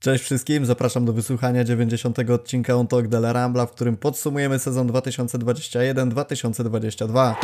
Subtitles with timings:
[0.00, 2.18] Cześć wszystkim, zapraszam do wysłuchania 90.
[2.18, 7.34] odcinka On Talk de la Rambla, w którym podsumujemy sezon 2021-2022.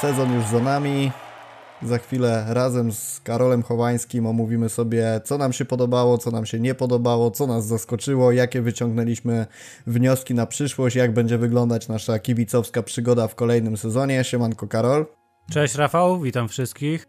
[0.00, 1.10] Sezon już za nami.
[1.82, 6.60] Za chwilę razem z Karolem Chowańskim omówimy sobie, co nam się podobało, co nam się
[6.60, 9.46] nie podobało, co nas zaskoczyło, jakie wyciągnęliśmy
[9.86, 14.24] wnioski na przyszłość, jak będzie wyglądać nasza kibicowska przygoda w kolejnym sezonie.
[14.24, 15.06] Siemanko Karol.
[15.50, 17.06] Cześć Rafał, witam wszystkich.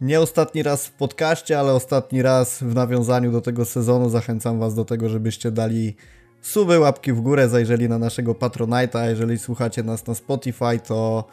[0.00, 4.74] Nie ostatni raz w podcaście, ale ostatni raz w nawiązaniu do tego sezonu zachęcam Was
[4.74, 5.96] do tego, żebyście dali
[6.42, 9.08] suby, łapki w górę, zajrzeli na naszego Patronite'a.
[9.08, 11.24] Jeżeli słuchacie nas na Spotify, to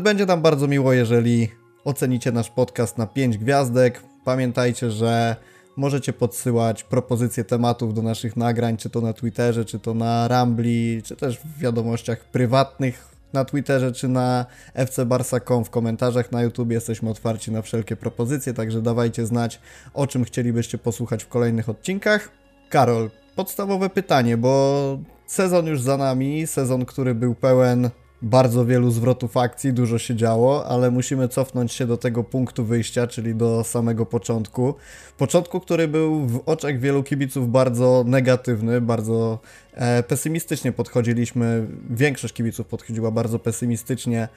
[0.00, 1.48] będzie nam bardzo miło, jeżeli
[1.84, 4.02] ocenicie nasz podcast na 5 gwiazdek.
[4.24, 5.36] Pamiętajcie, że
[5.76, 11.02] możecie podsyłać propozycje tematów do naszych nagrań, czy to na Twitterze, czy to na Rambli,
[11.04, 16.70] czy też w wiadomościach prywatnych na Twitterze, czy na fcbarsa.com w komentarzach na YouTube.
[16.70, 19.60] Jesteśmy otwarci na wszelkie propozycje, także dawajcie znać,
[19.94, 22.28] o czym chcielibyście posłuchać w kolejnych odcinkach.
[22.68, 27.90] Karol, podstawowe pytanie, bo sezon już za nami, sezon, który był pełen
[28.22, 33.06] bardzo wielu zwrotów akcji, dużo się działo, ale musimy cofnąć się do tego punktu wyjścia,
[33.06, 34.74] czyli do samego początku.
[35.18, 39.38] Początku, który był w oczach wielu kibiców bardzo negatywny, bardzo
[39.74, 44.28] e, pesymistycznie podchodziliśmy, większość kibiców podchodziła bardzo pesymistycznie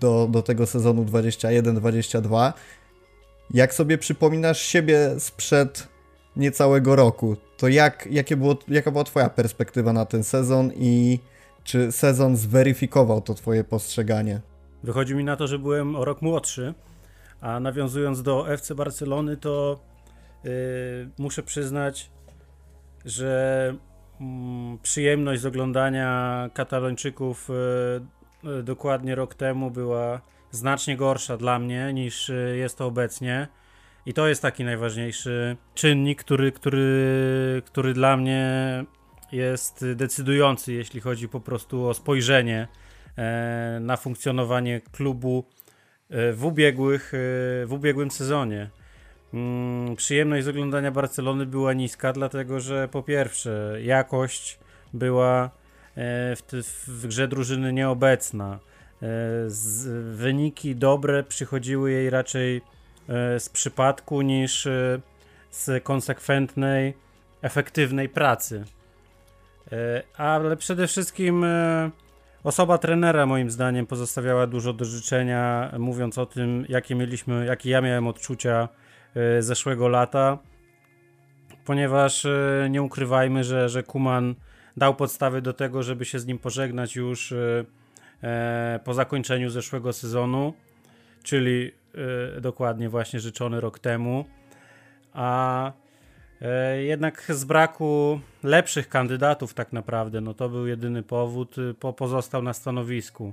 [0.00, 2.52] do, do tego sezonu 21-22.
[3.54, 5.88] Jak sobie przypominasz siebie sprzed
[6.36, 11.18] niecałego roku, to jak, jakie było, jaka była Twoja perspektywa na ten sezon i
[11.64, 14.40] czy sezon zweryfikował to twoje postrzeganie?
[14.82, 16.74] Wychodzi mi na to, że byłem o rok młodszy,
[17.40, 19.80] a nawiązując do FC Barcelony, to
[20.44, 20.50] yy,
[21.18, 22.10] muszę przyznać,
[23.04, 23.74] że
[24.20, 24.26] yy,
[24.82, 30.20] przyjemność z oglądania Katalończyków yy, dokładnie rok temu była
[30.50, 33.48] znacznie gorsza dla mnie niż y, jest to obecnie.
[34.06, 38.84] I to jest taki najważniejszy czynnik, który, który, który dla mnie
[39.32, 42.68] jest decydujący, jeśli chodzi po prostu o spojrzenie
[43.16, 45.44] e, na funkcjonowanie klubu
[46.10, 47.16] e, w, ubiegłych, e,
[47.66, 48.70] w ubiegłym sezonie.
[49.34, 54.58] Mm, przyjemność z oglądania Barcelony była niska, dlatego że po pierwsze jakość
[54.92, 55.50] była
[56.36, 58.58] w, w grze drużyny nieobecna.
[60.12, 62.60] wyniki dobre przychodziły jej raczej
[63.38, 64.68] z przypadku niż
[65.50, 66.94] z konsekwentnej,
[67.42, 68.64] efektywnej pracy.
[69.72, 71.90] E, ale przede wszystkim e,
[72.44, 77.80] osoba trenera moim zdaniem pozostawiała dużo do życzenia, mówiąc o tym, jakie mieliśmy, jakie ja
[77.80, 78.68] miałem odczucia
[79.14, 80.38] e, zeszłego lata,
[81.64, 82.26] ponieważ
[82.70, 84.34] nie ukrywajmy, że, że Kuman
[84.76, 87.34] dał podstawy do tego, żeby się z nim pożegnać już
[88.84, 90.54] po zakończeniu zeszłego sezonu,
[91.22, 91.72] czyli
[92.40, 94.24] dokładnie właśnie życzony rok temu.
[95.12, 95.72] A
[96.84, 102.42] jednak z braku lepszych kandydatów tak naprawdę, no to był jedyny powód, y, po, pozostał
[102.42, 103.32] na stanowisku.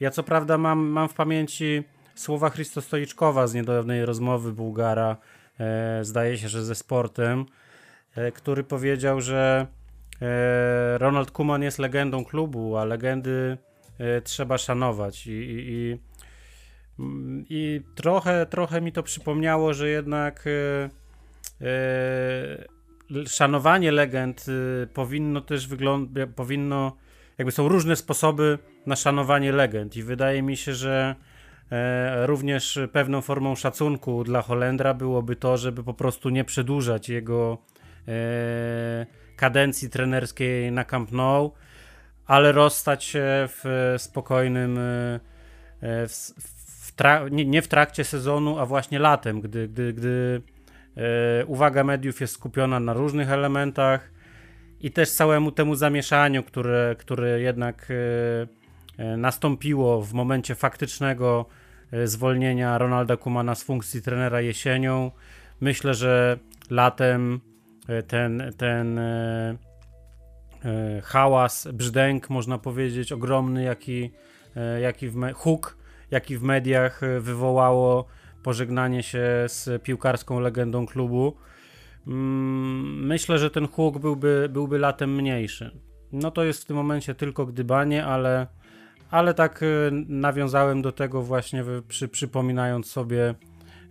[0.00, 1.84] Ja co prawda mam, mam w pamięci
[2.14, 5.16] słowa Christo Stoiczkowa z niedawnej rozmowy Bułgara,
[5.60, 7.46] e, zdaje się, że ze sportem,
[8.14, 9.66] e, który powiedział, że
[10.22, 13.58] e, Ronald Kuman jest legendą klubu, a legendy
[13.98, 15.98] e, trzeba szanować i, i, i,
[17.48, 20.99] i, trochę, trochę mi to przypomniało, że jednak e, E,
[23.26, 26.96] szanowanie legend y, powinno też wyglądać, powinno,
[27.38, 31.14] jakby są różne sposoby na szanowanie legend i wydaje mi się, że
[31.70, 37.58] e, również pewną formą szacunku dla Holendra byłoby to, żeby po prostu nie przedłużać jego
[38.08, 39.06] e,
[39.36, 41.52] kadencji trenerskiej na Camp Nou,
[42.26, 44.78] ale rozstać się w spokojnym
[45.82, 46.32] w,
[46.68, 46.92] w
[47.30, 50.59] nie, nie, w trakcie sezonu, a właśnie latem, gdy, gdy, gdy E,
[51.46, 54.10] uwaga mediów jest skupiona na różnych elementach
[54.80, 61.46] i też całemu temu zamieszaniu, które, które jednak e, e, nastąpiło w momencie faktycznego
[62.04, 65.10] zwolnienia Ronalda Kumana z funkcji trenera jesienią.
[65.60, 66.38] Myślę, że
[66.70, 67.40] latem
[68.08, 69.00] ten, ten
[71.02, 74.10] hałas, brzdęk, można powiedzieć, ogromny, jaki,
[74.80, 75.76] jaki w huk,
[76.10, 78.06] jaki w mediach wywołało
[78.42, 81.36] pożegnanie się z piłkarską legendą klubu.
[82.06, 85.80] Mm, myślę, że ten huk byłby, byłby latem mniejszy.
[86.12, 88.46] No to jest w tym momencie tylko gdybanie, ale,
[89.10, 93.34] ale tak y, nawiązałem do tego właśnie przy, przypominając sobie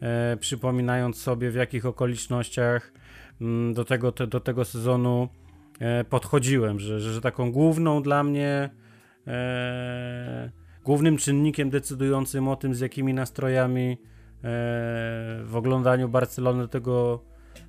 [0.02, 2.94] e, przypominając sobie w jakich okolicznościach
[3.42, 5.30] mm, do tego, te, do tego sezonu
[6.10, 8.70] podchodziłem, że, że, że taką główną dla mnie
[9.28, 10.52] e,
[10.86, 17.24] głównym czynnikiem decydującym o tym, z jakimi nastrojami e, w oglądaniu Barcelony tego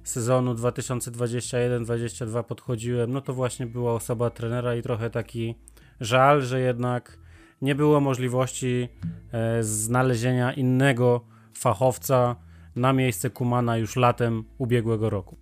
[0.05, 5.55] sezonu 2021-2022 podchodziłem, no to właśnie była osoba trenera i trochę taki
[6.01, 7.19] żal, że jednak
[7.63, 8.89] nie było możliwości
[9.33, 11.25] e, znalezienia innego
[11.55, 12.37] fachowca
[12.77, 15.37] na miejsce Kumana już latem ubiegłego roku.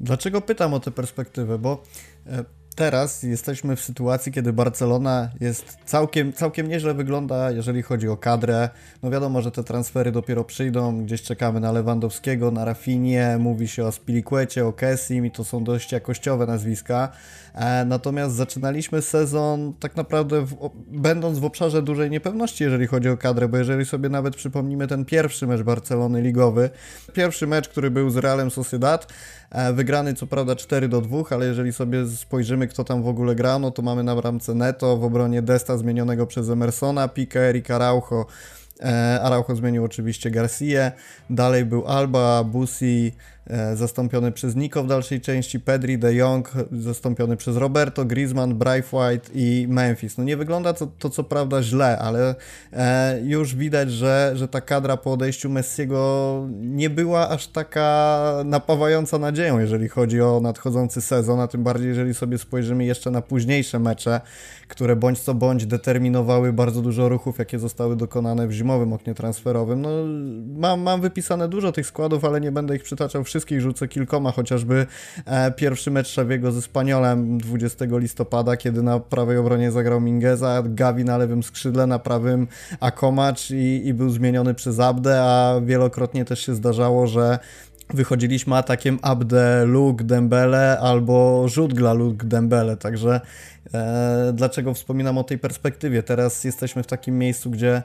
[0.00, 1.58] Dlaczego pytam o tę perspektywę?
[1.58, 1.82] Bo
[2.26, 8.16] e, teraz jesteśmy w sytuacji, kiedy Barcelona jest całkiem, całkiem nieźle wygląda, jeżeli chodzi o
[8.16, 8.68] kadrę.
[9.02, 13.84] No wiadomo, że te transfery dopiero przyjdą, gdzieś czekamy na Lewandowskiego, na Rafinie, mówi się
[13.84, 17.08] o Spiliquecie, o Kessim i to są dość jakościowe nazwiska.
[17.54, 23.16] E, natomiast zaczynaliśmy sezon tak naprawdę w, będąc w obszarze dużej niepewności, jeżeli chodzi o
[23.16, 26.70] kadrę, bo jeżeli sobie nawet przypomnimy ten pierwszy mecz Barcelony ligowy,
[27.12, 29.12] pierwszy mecz, który był z Realem Sociedad,
[29.74, 33.58] wygrany co prawda 4 do 2, ale jeżeli sobie spojrzymy, kto tam w ogóle grał,
[33.60, 38.26] no to mamy na bramce Neto, w obronie Desta zmienionego przez Emersona, Pique, Erika Araujo,
[38.80, 40.92] e, Araujo zmienił oczywiście Garcia,
[41.30, 43.33] dalej był Alba, Busi, E,
[43.74, 48.58] zastąpiony przez Nico w dalszej części, Pedri, De Jong zastąpiony przez Roberto, Griezmann,
[48.92, 50.18] White i Memphis.
[50.18, 52.34] No nie wygląda to, to co prawda źle, ale
[52.72, 59.18] e, już widać, że, że ta kadra po odejściu Messiego nie była aż taka napawająca
[59.18, 63.78] nadzieją, jeżeli chodzi o nadchodzący sezon, a tym bardziej jeżeli sobie spojrzymy jeszcze na późniejsze
[63.78, 64.20] mecze,
[64.68, 69.82] które bądź co bądź determinowały bardzo dużo ruchów, jakie zostały dokonane w zimowym oknie transferowym.
[69.82, 69.88] No,
[70.60, 74.86] mam, mam wypisane dużo tych składów, ale nie będę ich przytaczał wszystkich, rzucę kilkoma, chociażby
[75.26, 81.04] e, pierwszy mecz Szawiego ze Spaniolem 20 listopada, kiedy na prawej obronie zagrał Mingeza, Gavi
[81.04, 82.46] na lewym skrzydle, na prawym
[82.80, 87.38] Akomacz i, i był zmieniony przez Abde, a wielokrotnie też się zdarzało, że
[87.90, 93.20] wychodziliśmy atakiem Abde Luke Dembele albo rzut dla Luke Dembele, także
[93.74, 96.02] e, dlaczego wspominam o tej perspektywie?
[96.02, 97.82] Teraz jesteśmy w takim miejscu, gdzie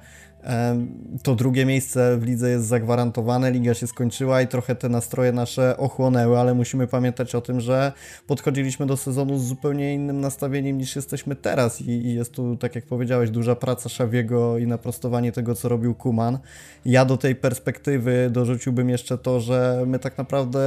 [1.24, 5.78] to drugie miejsce w lidze jest zagwarantowane, liga się skończyła i trochę te nastroje nasze
[5.78, 7.92] ochłonęły, ale musimy pamiętać o tym, że
[8.28, 12.76] podchodziliśmy do sezonu z zupełnie innym nastawieniem niż jesteśmy teraz i, i jest tu, tak
[12.76, 16.40] jak powiedziałeś, duża praca Szawiego i naprostowanie tego, co robił Kuman.
[16.86, 20.60] Ja do tej perspektywy dorzuciłbym jeszcze to, że my tak naprawdę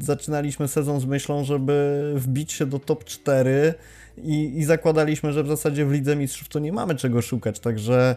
[0.00, 3.74] zaczynaliśmy sezon z myślą, żeby wbić się do top 4
[4.16, 8.16] i, i zakładaliśmy, że w zasadzie w Lidze Mistrzów to nie mamy czego szukać, także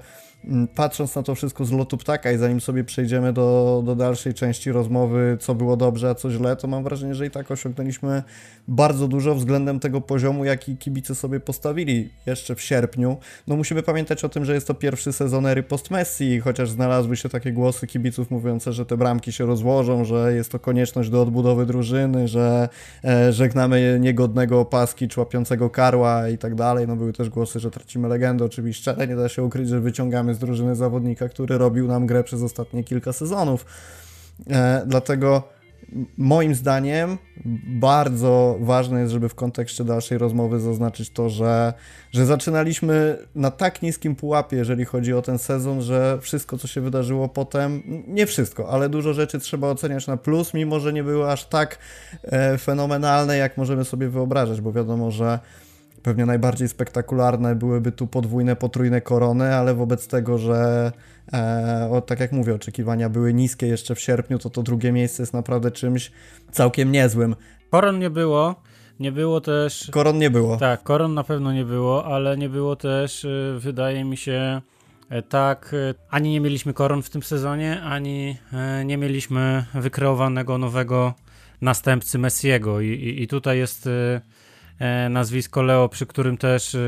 [0.75, 4.71] patrząc na to wszystko z lotu ptaka i zanim sobie przejdziemy do, do dalszej części
[4.71, 8.23] rozmowy, co było dobrze, a co źle, to mam wrażenie, że i tak osiągnęliśmy
[8.67, 13.17] bardzo dużo względem tego poziomu, jaki kibice sobie postawili jeszcze w sierpniu.
[13.47, 17.29] No musimy pamiętać o tym, że jest to pierwszy sezon ery post-Messi, chociaż znalazły się
[17.29, 21.65] takie głosy kibiców mówiące, że te bramki się rozłożą, że jest to konieczność do odbudowy
[21.65, 22.69] drużyny, że
[23.03, 26.87] e, żegnamy niegodnego opaski, człapiącego karła i tak dalej.
[26.87, 30.26] No były też głosy, że tracimy legendę oczywiście, ale nie da się ukryć, że wyciągamy
[30.33, 33.65] z drużyny zawodnika, który robił nam grę przez ostatnie kilka sezonów.
[34.49, 35.57] E, dlatego
[36.17, 37.17] moim zdaniem
[37.67, 41.73] bardzo ważne jest, żeby w kontekście dalszej rozmowy zaznaczyć to, że,
[42.11, 46.81] że zaczynaliśmy na tak niskim pułapie, jeżeli chodzi o ten sezon, że wszystko, co się
[46.81, 51.31] wydarzyło potem, nie wszystko, ale dużo rzeczy trzeba oceniać na plus, mimo że nie były
[51.31, 51.77] aż tak
[52.23, 55.39] e, fenomenalne, jak możemy sobie wyobrażać, bo wiadomo, że
[56.07, 60.91] Pewnie najbardziej spektakularne byłyby tu podwójne, potrójne korony, ale wobec tego, że
[61.33, 65.23] e, o, tak jak mówię, oczekiwania były niskie jeszcze w sierpniu, to to drugie miejsce
[65.23, 66.11] jest naprawdę czymś
[66.51, 67.35] całkiem niezłym.
[67.69, 68.55] Koron nie było,
[68.99, 69.89] nie było też.
[69.91, 70.57] Koron nie było.
[70.57, 74.61] Tak, koron na pewno nie było, ale nie było też, y, wydaje mi się,
[75.09, 75.73] e, tak.
[75.73, 81.13] Y, ani nie mieliśmy koron w tym sezonie, ani e, nie mieliśmy wykreowanego nowego
[81.61, 82.81] następcy Messiego.
[82.81, 84.21] I, i, i tutaj jest E,
[85.09, 86.79] nazwisko Leo, przy którym też, e,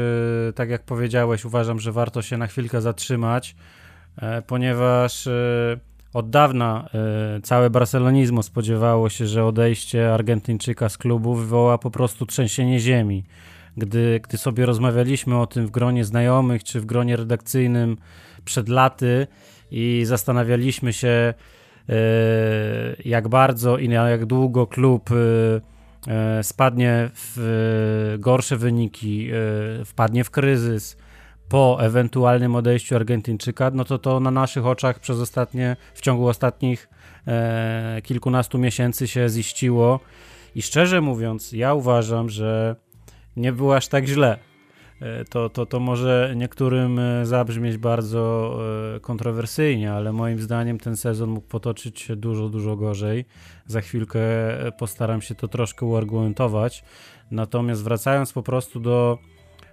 [0.56, 3.56] tak jak powiedziałeś, uważam, że warto się na chwilkę zatrzymać,
[4.22, 5.30] e, ponieważ
[6.14, 6.90] od dawna
[7.44, 13.24] całe barcelonizmo spodziewało się, że odejście Argentyńczyka z klubu wywoła po prostu trzęsienie ziemi.
[13.78, 17.98] Gdy, gdy sobie rozmawialiśmy o tym w gronie znajomych czy w gronie redakcyjnym
[18.46, 19.28] przed laty
[19.72, 21.34] i zastanawialiśmy się,
[23.06, 25.79] jak bardzo i jak długo klub E,
[26.42, 27.38] spadnie w
[28.16, 30.98] e, gorsze wyniki, e, wpadnie w kryzys
[31.50, 36.90] po ewentualnym odejściu Argentyńczyka, no to to na naszych oczach przez ostatnie, w ciągu ostatnich
[38.04, 40.00] kilkunastu miesięcy się ziściło
[40.56, 42.76] i szczerze mówiąc, ja uważam, że
[43.36, 44.38] nie było aż tak źle.
[45.02, 48.56] E, to, to, to może niektórym e, zabrzmieć bardzo
[48.96, 53.26] e, kontrowersyjnie, ale moim zdaniem ten sezon mógł potoczyć się dużo, dużo gorzej.
[53.66, 54.20] Za chwilkę
[54.78, 56.84] postaram się to troszkę uargumentować.
[57.32, 59.18] Natomiast wracając po prostu do,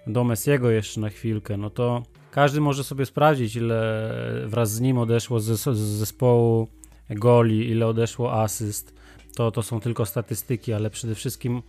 [0.06, 4.10] do Messiego jeszcze na chwilkę, no to każdy może sobie sprawdzić, ile
[4.46, 6.68] wraz z nim odeszło z, z zespołu
[7.10, 8.94] goli, ile odeszło asyst.
[9.36, 11.62] To, to są tylko statystyki, ale przede wszystkim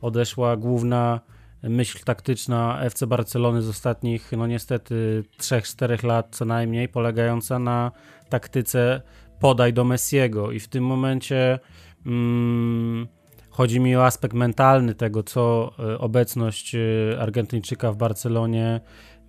[0.00, 1.20] odeszła główna
[1.62, 7.92] myśl taktyczna FC Barcelony z ostatnich, no niestety 3-4 lat co najmniej, polegająca na
[8.28, 9.02] taktyce
[9.40, 11.58] podaj do Messiego i w tym momencie
[12.06, 13.06] mm,
[13.50, 16.78] chodzi mi o aspekt mentalny tego, co e, obecność e,
[17.20, 18.80] Argentyńczyka w Barcelonie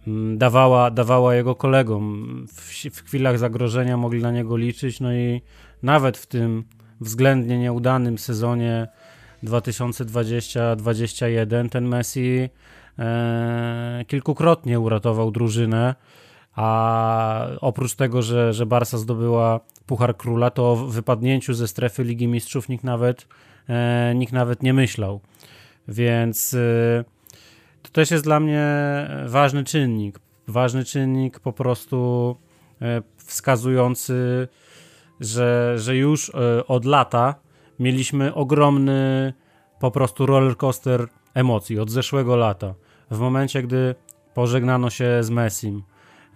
[0.08, 2.46] mm, dawała, dawała jego kolegom.
[2.48, 5.42] W, w chwilach zagrożenia mogli na niego liczyć, no i
[5.84, 6.64] nawet w tym
[7.02, 8.88] względnie nieudanym sezonie
[9.44, 12.50] 2020-2021 ten Messi
[13.00, 15.96] e, kilkukrotnie uratował drużynę,
[16.56, 22.28] a oprócz tego, że, że Barca zdobyła Puchar Króla, to o wypadnięciu ze strefy Ligi
[22.28, 23.28] Mistrzów nikt nawet,
[23.70, 25.20] e, nikt nawet nie myślał.
[25.88, 27.04] Więc e,
[27.82, 28.68] to też jest dla mnie
[29.26, 30.20] ważny czynnik.
[30.48, 32.36] Ważny czynnik po prostu
[32.82, 34.48] e, wskazujący,
[35.20, 37.36] że, że już e, od lata
[37.80, 39.34] mieliśmy ogromny
[39.80, 42.74] po prostu rollercoaster emocji od zeszłego lata.
[43.12, 43.96] W momencie, gdy
[44.34, 45.84] pożegnano się z Messim,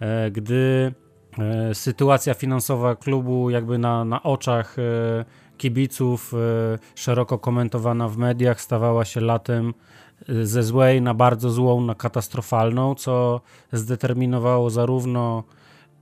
[0.00, 0.92] e, gdy
[1.38, 5.24] e, sytuacja finansowa klubu jakby na, na oczach e,
[5.58, 6.32] kibiców,
[6.94, 9.74] szeroko komentowana w mediach, stawała się latem
[10.28, 13.40] ze złej na bardzo złą, na katastrofalną, co
[13.72, 15.44] zdeterminowało zarówno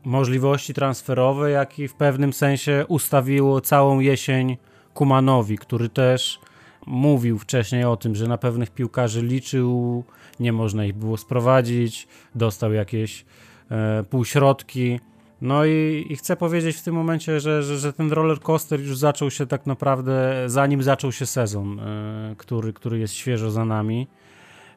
[0.04, 4.56] możliwości transferowe, jak i w pewnym sensie ustawiło całą jesień
[4.96, 6.40] Kumanowi, który też
[6.86, 10.04] mówił wcześniej o tym, że na pewnych piłkarzy liczył,
[10.40, 13.24] nie można ich było sprowadzić, dostał jakieś
[13.70, 15.00] e, półśrodki.
[15.40, 18.98] No i, i, chcę powiedzieć w tym momencie, że, że, że, ten roller coaster już
[18.98, 24.06] zaczął się tak naprawdę, zanim zaczął się sezon, e, który, który jest świeżo za nami.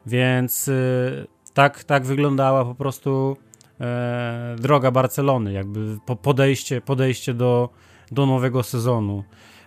[0.06, 0.72] Więc e,
[1.54, 3.36] tak, tak wyglądała po prostu
[3.80, 7.68] e, droga Barcelony, jakby podejście, podejście do,
[8.10, 9.24] do nowego sezonu.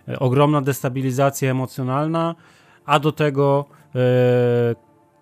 [0.08, 2.34] E, ogromna destabilizacja emocjonalna,
[2.86, 3.98] a do tego e,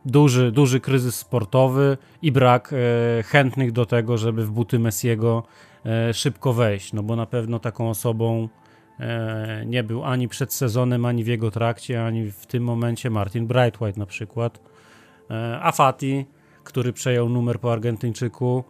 [0.04, 5.42] duży, duży kryzys sportowy i brak e, chętnych do tego, żeby w buty Messiego
[6.12, 8.48] szybko wejść, no bo na pewno taką osobą
[9.66, 14.00] nie był ani przed sezonem, ani w jego trakcie, ani w tym momencie Martin Brightwhite
[14.00, 14.60] na przykład.
[15.60, 16.26] A Fati,
[16.64, 18.64] który przejął numer po Argentyńczyku,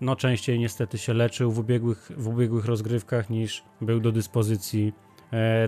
[0.00, 4.92] no częściej niestety się leczył w ubiegłych, w ubiegłych rozgrywkach niż był do dyspozycji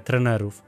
[0.04, 0.62] trenerów.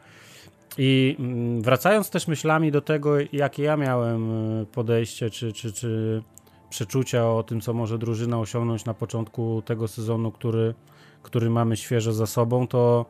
[0.79, 6.23] I mm, wracając też myślami do tego, jakie ja miałem e, podejście, czy, czy, czy
[6.71, 10.75] przeczucia o tym, co może drużyna osiągnąć na początku tego sezonu, który,
[11.23, 13.07] który mamy świeżo za sobą, to,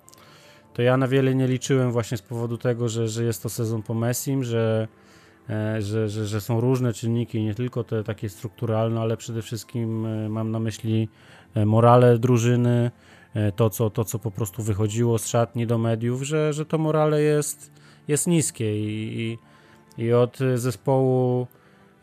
[0.74, 3.82] to ja na wiele nie liczyłem właśnie z powodu tego, że, że jest to sezon
[3.82, 4.88] po Messim, że,
[5.50, 10.06] e, że, że, że są różne czynniki, nie tylko te takie strukturalne, ale przede wszystkim
[10.06, 11.08] e, mam na myśli
[11.64, 12.90] morale drużyny, E,
[13.56, 17.22] to co, to, co po prostu wychodziło z szatni do mediów, że, że to morale
[17.22, 17.72] jest,
[18.08, 21.46] jest niskie i, i, i od zespołu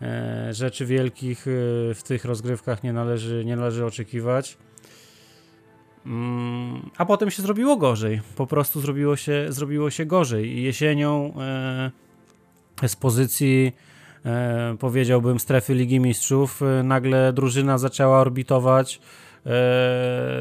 [0.01, 1.51] e, rzeczy wielkich e,
[1.93, 4.57] w tych rozgrywkach nie należy, nie należy oczekiwać.
[6.05, 8.21] Mm, a potem się zrobiło gorzej.
[8.35, 10.57] Po prostu zrobiło się, zrobiło się gorzej.
[10.57, 11.33] I jesienią
[12.87, 13.71] z pozycji
[14.79, 19.01] powiedziałbym strefy Ligi Mistrzów nagle drużyna zaczęła orbitować E,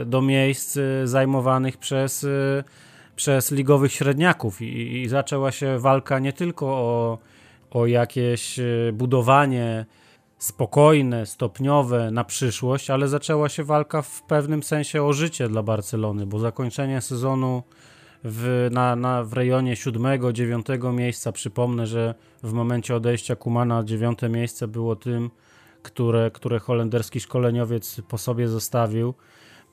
[0.06, 2.64] do miejsc e, zajmowanych przez, e,
[3.16, 4.62] przez ligowych średniaków.
[4.62, 7.18] I, i zaczęła się walka nie tylko o,
[7.70, 8.60] o jakieś
[8.92, 9.86] budowanie
[10.38, 16.26] spokojne, stopniowe na przyszłość, ale zaczęła się walka w pewnym sensie o życie dla Barcelony,
[16.26, 17.62] bo zakończenie sezonu
[18.24, 24.68] w, na, na, w rejonie 7-9 miejsca, przypomnę, że w momencie odejścia Kumana 9 miejsce
[24.68, 25.30] było tym,
[25.86, 29.14] które, które holenderski szkoleniowiec po sobie zostawił,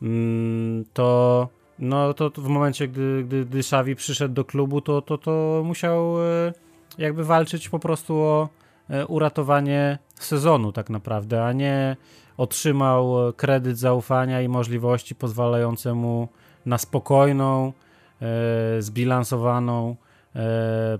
[0.01, 5.17] mm, to, no, to w momencie, gdy, gdy, gdy Xavi przyszedł do klubu, to, to,
[5.17, 6.53] to musiał e,
[6.97, 8.49] jakby walczyć po prostu o
[8.89, 11.97] e, uratowanie sezonu tak naprawdę, a nie
[12.37, 16.27] otrzymał kredyt zaufania i możliwości pozwalające mu
[16.65, 17.73] na spokojną,
[18.21, 19.95] e, zbilansowaną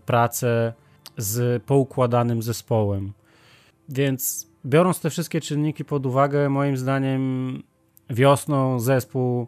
[0.05, 0.74] pracę
[1.17, 3.13] z poukładanym zespołem.
[3.89, 7.63] Więc biorąc te wszystkie czynniki pod uwagę, moim zdaniem
[8.10, 9.48] wiosną zespół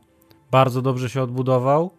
[0.51, 1.91] bardzo dobrze się odbudował.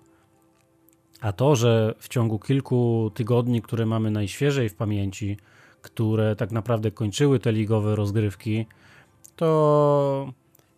[1.21, 5.37] A to, że w ciągu kilku tygodni, które mamy najświeżej w pamięci,
[5.83, 8.67] które tak naprawdę kończyły te ligowe rozgrywki,
[9.37, 10.33] to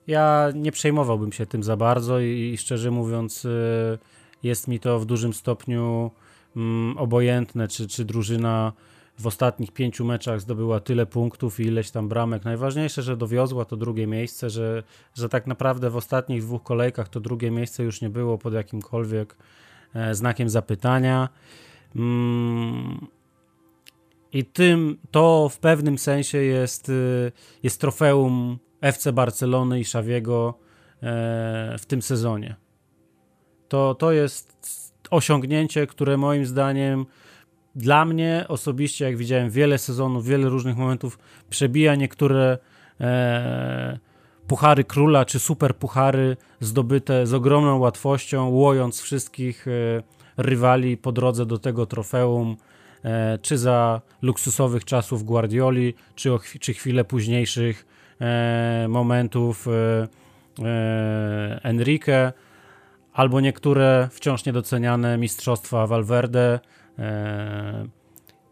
[0.06, 3.98] ja nie przejmowałbym się tym za bardzo i, szczerze mówiąc y,
[4.42, 6.10] jest mi to w dużym stopniu
[6.56, 8.72] mm, obojętne, czy, czy drużyna
[9.18, 12.44] w ostatnich pięciu meczach zdobyła tyle punktów i ileś tam bramek.
[12.44, 14.82] Najważniejsze, że dowiozła to drugie miejsce, że,
[15.14, 19.36] że tak naprawdę w ostatnich dwóch kolejkach to drugie miejsce już nie było pod jakimkolwiek
[19.94, 21.28] e, znakiem zapytania.
[21.96, 23.06] Mm,
[24.32, 27.32] I tym to w pewnym sensie jest, y,
[27.62, 30.58] jest trofeum FC Barcelony i Szawiego
[31.02, 32.56] e, w tym sezonie.
[33.68, 34.58] To, to jest
[35.10, 37.06] osiągnięcie, które moim zdaniem
[37.76, 41.18] dla mnie osobiście, jak widziałem wiele sezonów, wiele różnych momentów,
[41.50, 42.58] przebija niektóre
[43.00, 43.98] e,
[44.46, 49.70] puchary króla czy super puchary zdobyte z ogromną łatwością, łojąc wszystkich e,
[50.36, 52.56] rywali po drodze do tego trofeum,
[53.04, 57.86] e, czy za luksusowych czasów Guardioli, czy, o, czy chwilę późniejszych
[58.20, 60.08] e, momentów e,
[60.64, 62.32] e, Enrique,
[63.12, 66.60] albo niektóre wciąż niedoceniane mistrzostwa Valverde,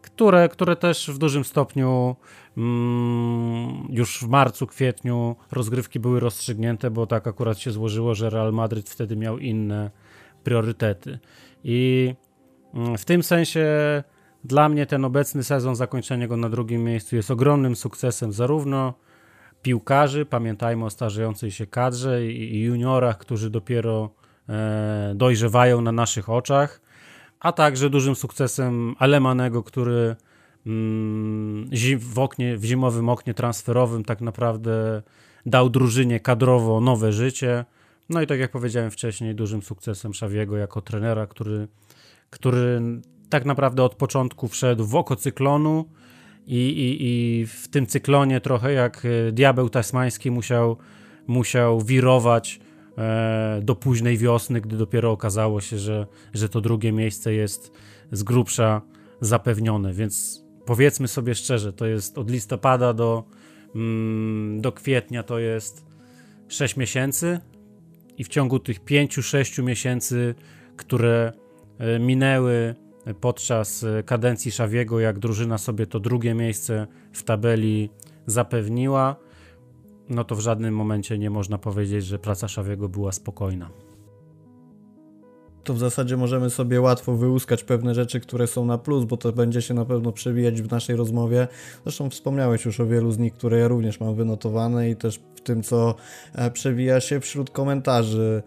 [0.01, 2.15] które, które też w dużym stopniu
[2.57, 8.53] mm, już w marcu, kwietniu rozgrywki były rozstrzygnięte, bo tak akurat się złożyło, że Real
[8.53, 9.91] Madryt wtedy miał inne
[10.43, 11.19] priorytety.
[11.63, 12.13] I
[12.73, 13.67] mm, w tym sensie
[14.43, 18.93] dla mnie ten obecny sezon, zakończenie go na drugim miejscu jest ogromnym sukcesem zarówno
[19.61, 24.09] piłkarzy, pamiętajmy o starzejącej się kadrze i juniorach, którzy dopiero
[24.49, 26.81] e, dojrzewają na naszych oczach,
[27.39, 30.15] a także dużym sukcesem Alemanego, który
[30.65, 35.01] mm, w, oknie, w zimowym oknie transferowym tak naprawdę
[35.45, 37.65] dał drużynie kadrowo nowe życie.
[38.09, 41.67] No i tak jak powiedziałem wcześniej, dużym sukcesem Szawiego jako trenera, który,
[42.29, 42.81] który
[43.29, 45.85] tak naprawdę od początku wszedł w oko cyklonu
[46.47, 50.77] i, i, i w tym cyklonie trochę jak e, diabeł tasmański musiał,
[51.27, 52.59] musiał wirować
[53.61, 57.71] do późnej wiosny, gdy dopiero okazało się, że, że to drugie miejsce jest
[58.11, 58.81] z grubsza
[59.21, 59.93] zapewnione.
[59.93, 63.23] Więc powiedzmy sobie szczerze, to jest od listopada do,
[63.75, 65.85] mm, do kwietnia to jest
[66.47, 67.39] 6 miesięcy
[68.17, 70.35] i w ciągu tych 5-6 miesięcy,
[70.75, 71.33] które
[71.77, 72.75] e, minęły
[73.21, 77.89] podczas e, kadencji Szawiego, jak drużyna sobie to drugie miejsce w tabeli
[78.25, 79.15] zapewniła,
[80.09, 83.69] no to w żadnym momencie nie można powiedzieć, że praca Szawiego była spokojna.
[85.63, 89.31] To w zasadzie możemy sobie łatwo wyłuskać pewne rzeczy, które są na plus, bo to
[89.31, 91.47] będzie się na pewno przewijać w naszej rozmowie.
[91.83, 95.41] Zresztą wspomniałeś już o wielu z nich, które ja również mam wynotowane i też w
[95.41, 95.95] tym, co
[96.35, 98.43] e, przewija się wśród komentarzy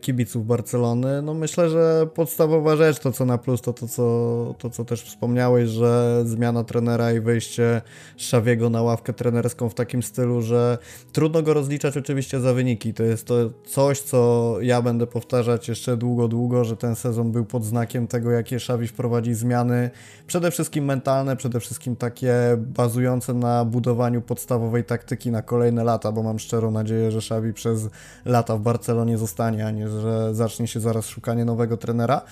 [0.00, 1.22] kibiców Barcelony.
[1.22, 5.02] No myślę, że podstawowa rzecz to co na plus to to co, to, co też
[5.02, 7.82] wspomniałeś, że zmiana trenera i wyjście
[8.16, 10.78] Szawiego na ławkę trenerską w takim stylu, że
[11.12, 12.94] trudno go rozliczać oczywiście za wyniki.
[12.94, 13.34] To jest to
[13.66, 18.30] coś, co ja będę powtarzać jeszcze długo, długo, że ten sezon był pod znakiem tego,
[18.30, 19.90] jakie Szawi wprowadzi zmiany,
[20.26, 26.22] przede wszystkim mentalne, przede wszystkim takie bazujące na budowaniu podstawowej taktyki na kolejne lata, bo
[26.22, 27.88] mam szczerą nadzieję, że Szawi przez
[28.24, 29.18] lata w Barcelonie
[29.66, 32.22] a nie, że zacznie się zaraz szukanie nowego trenera.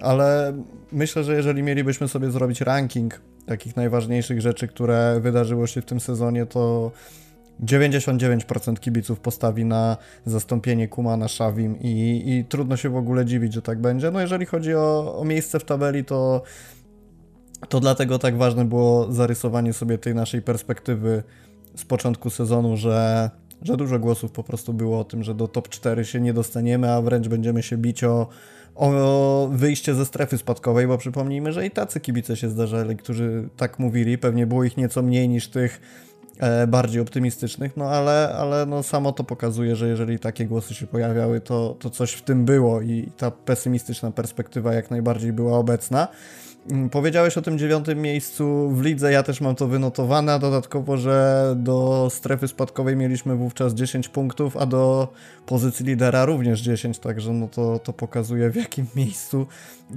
[0.00, 0.52] Ale
[0.92, 6.00] myślę, że jeżeli mielibyśmy sobie zrobić ranking takich najważniejszych rzeczy, które wydarzyło się w tym
[6.00, 6.92] sezonie, to
[7.62, 13.62] 99% kibiców postawi na zastąpienie Kumana Szawim i, i trudno się w ogóle dziwić, że
[13.62, 14.10] tak będzie.
[14.10, 16.42] No jeżeli chodzi o, o miejsce w tabeli, to,
[17.68, 21.22] to dlatego tak ważne było zarysowanie sobie tej naszej perspektywy
[21.76, 23.30] z początku sezonu, że
[23.64, 26.92] że dużo głosów po prostu było o tym, że do top 4 się nie dostaniemy,
[26.92, 28.28] a wręcz będziemy się bić o,
[28.74, 33.78] o wyjście ze strefy spadkowej, bo przypomnijmy, że i tacy kibice się zdarzali, którzy tak
[33.78, 35.80] mówili, pewnie było ich nieco mniej niż tych
[36.38, 40.86] e, bardziej optymistycznych, no ale, ale no samo to pokazuje, że jeżeli takie głosy się
[40.86, 46.08] pojawiały, to, to coś w tym było i ta pesymistyczna perspektywa jak najbardziej była obecna.
[46.70, 51.54] Mm, powiedziałeś o tym dziewiątym miejscu w lidze, ja też mam to wynotowane, dodatkowo, że
[51.56, 55.12] do strefy spadkowej mieliśmy wówczas 10 punktów, a do
[55.46, 59.46] pozycji lidera również 10, także no to, to pokazuje w jakim miejscu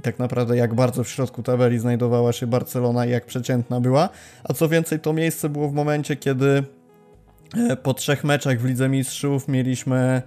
[0.02, 4.08] tak naprawdę jak bardzo w środku tabeli znajdowała się Barcelona i jak przeciętna była,
[4.44, 6.64] a co więcej to miejsce było w momencie, kiedy
[7.56, 10.22] e, po trzech meczach w Lidze Mistrzów mieliśmy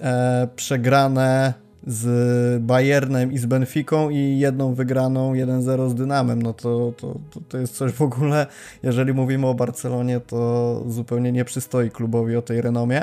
[0.00, 6.42] e, przegrane z Bayernem i z Benficą i jedną wygraną 1-0 z Dynamem.
[6.42, 7.14] No to, to,
[7.48, 8.46] to, jest coś w ogóle,
[8.82, 13.02] jeżeli mówimy o Barcelonie, to zupełnie nie przystoi klubowi o tej renomie.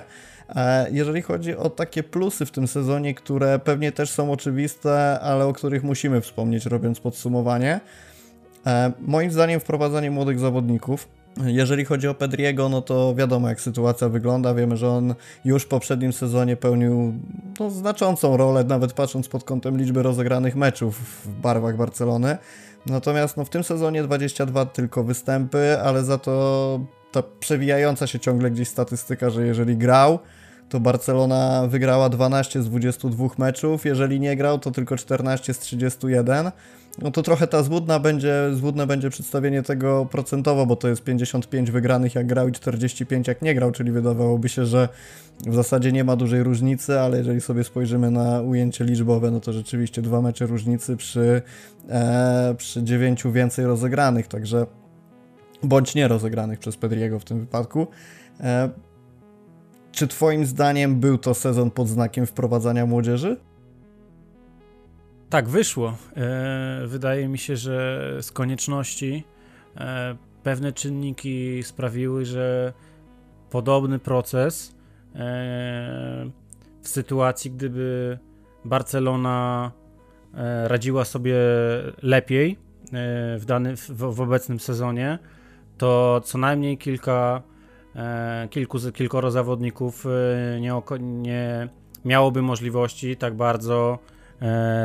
[0.55, 5.45] E, jeżeli chodzi o takie plusy w tym sezonie, które pewnie też są oczywiste, ale
[5.45, 7.79] o których musimy wspomnieć robiąc podsumowanie,
[8.65, 11.07] E, moim zdaniem wprowadzanie młodych zawodników
[11.43, 14.53] jeżeli chodzi o Pedriego, no to wiadomo jak sytuacja wygląda.
[14.53, 17.13] Wiemy, że on już w poprzednim sezonie pełnił
[17.59, 22.37] no, znaczącą rolę, nawet patrząc pod kątem liczby rozegranych meczów w barwach Barcelony.
[22.85, 26.79] Natomiast no, w tym sezonie 22 tylko występy, ale za to
[27.11, 30.19] ta przewijająca się ciągle gdzieś statystyka, że jeżeli grał,
[30.69, 36.51] to Barcelona wygrała 12 z 22 meczów, jeżeli nie grał, to tylko 14 z 31
[37.01, 41.71] no to trochę ta złudna będzie, złudne będzie przedstawienie tego procentowo, bo to jest 55
[41.71, 44.89] wygranych jak grał i 45 jak nie grał, czyli wydawałoby się, że
[45.47, 49.53] w zasadzie nie ma dużej różnicy, ale jeżeli sobie spojrzymy na ujęcie liczbowe, no to
[49.53, 51.41] rzeczywiście dwa mecze różnicy przy,
[51.89, 54.65] e, przy 9 więcej rozegranych, także
[55.63, 57.87] bądź nie rozegranych przez Pedriego w tym wypadku.
[58.39, 58.69] E,
[59.91, 63.37] czy twoim zdaniem był to sezon pod znakiem wprowadzania młodzieży?
[65.29, 65.97] Tak, wyszło.
[66.17, 69.23] E, wydaje mi się, że z konieczności
[69.77, 72.73] e, pewne czynniki sprawiły, że
[73.49, 74.75] podobny proces
[75.15, 76.29] e,
[76.81, 78.17] w sytuacji, gdyby
[78.65, 79.71] Barcelona
[80.63, 81.35] radziła sobie
[82.01, 82.57] lepiej
[83.37, 85.19] w, dany, w, obecnym sezonie,
[85.77, 87.41] to co najmniej kilka,
[88.49, 90.05] kilku, kilkoro zawodników
[90.59, 91.69] nie, nie
[92.05, 93.99] miałoby możliwości tak bardzo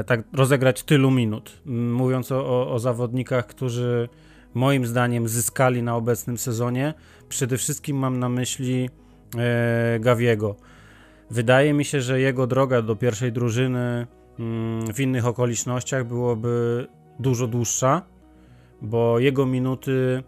[0.07, 1.63] tak rozegrać tylu minut.
[1.67, 4.09] Mówiąc o, o, zawodnikach, którzy
[4.55, 6.95] moim zdaniem zyskali na obecnym sezonie,
[7.29, 8.91] przede wszystkim mam na myśli
[9.39, 10.57] e, Gawiego.
[11.31, 14.07] Wydaje mi się, że jego droga do pierwszej drużyny
[14.95, 16.87] w innych okolicznościach byłoby
[17.19, 18.03] dużo dłuższa,
[18.83, 20.23] bo jego minuty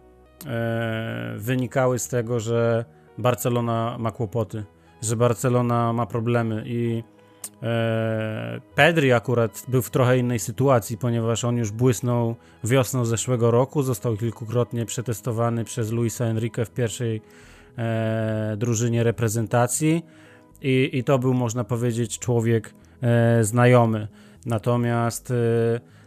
[0.45, 2.85] e, wynikały z tego, że
[3.17, 4.63] Barcelona ma kłopoty,
[5.01, 7.12] że Barcelona ma problemy i E,
[8.75, 14.17] Pedri akurat był w trochę innej sytuacji, ponieważ on już błysnął wiosną zeszłego roku, został
[14.17, 17.21] kilkukrotnie przetestowany przez Luisa Enrique w pierwszej
[17.77, 20.05] e, drużynie reprezentacji
[20.61, 24.07] i, i to był, można powiedzieć, człowiek e, znajomy.
[24.45, 25.33] Natomiast e,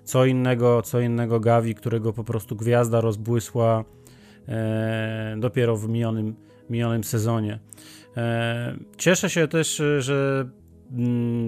[0.04, 3.84] co innego, co innego Gavi, którego po prostu gwiazda rozbłysła
[4.48, 6.34] e, dopiero w minionym,
[6.70, 7.58] minionym sezonie.
[8.16, 10.48] E, cieszę się też, że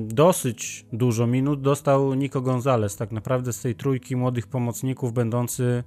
[0.07, 5.85] dosyć dużo minut dostał Nico Gonzalez, tak naprawdę z tej trójki młodych pomocników, będący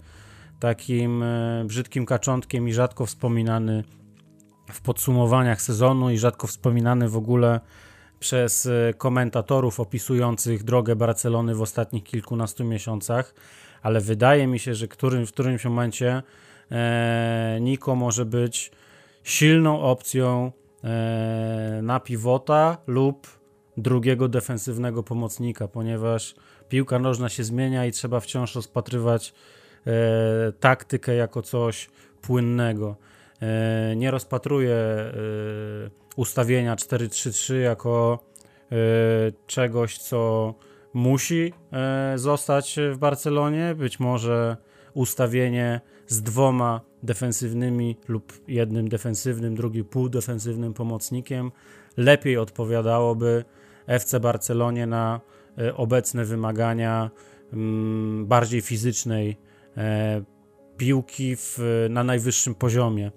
[0.60, 3.84] takim e, brzydkim kaczątkiem i rzadko wspominany
[4.72, 7.60] w podsumowaniach sezonu i rzadko wspominany w ogóle
[8.20, 13.34] przez e, komentatorów opisujących drogę Barcelony w ostatnich kilkunastu miesiącach,
[13.82, 16.24] ale wydaje mi się, że którym, w którymś momencie
[16.72, 18.72] e, Niko może być
[19.24, 20.52] silną opcją
[20.84, 23.41] e, na pivota lub
[23.78, 26.36] drugiego defensywnego pomocnika, ponieważ
[26.70, 29.34] piłka nożna się zmienia i trzeba wciąż rozpatrywać
[29.88, 29.92] e,
[30.60, 31.90] taktykę jako coś
[32.22, 32.96] płynnego.
[33.42, 35.12] E, nie rozpatruję e,
[36.16, 38.20] ustawienia 4-3-3 jako
[38.72, 38.76] e,
[39.48, 40.54] czegoś, co
[40.94, 43.76] musi e, zostać w Barcelonie.
[43.76, 44.58] Być może
[44.94, 51.52] ustawienie z dwoma defensywnymi lub jednym defensywnym, drugim półdefensywnym pomocnikiem
[51.98, 53.46] lepiej odpowiadałoby
[53.88, 55.22] FC Barcelonie na
[55.58, 57.12] e, obecne wymagania
[57.54, 59.38] mm, bardziej fizycznej
[59.78, 60.22] e,
[60.78, 63.12] piłki w, na najwyższym poziomie.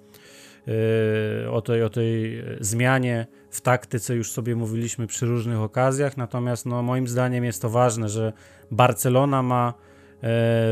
[1.44, 6.66] E, o tej, o tej zmianie w taktyce już sobie mówiliśmy przy różnych okazjach, natomiast
[6.66, 8.32] no, moim zdaniem jest to ważne, że
[8.70, 9.74] Barcelona ma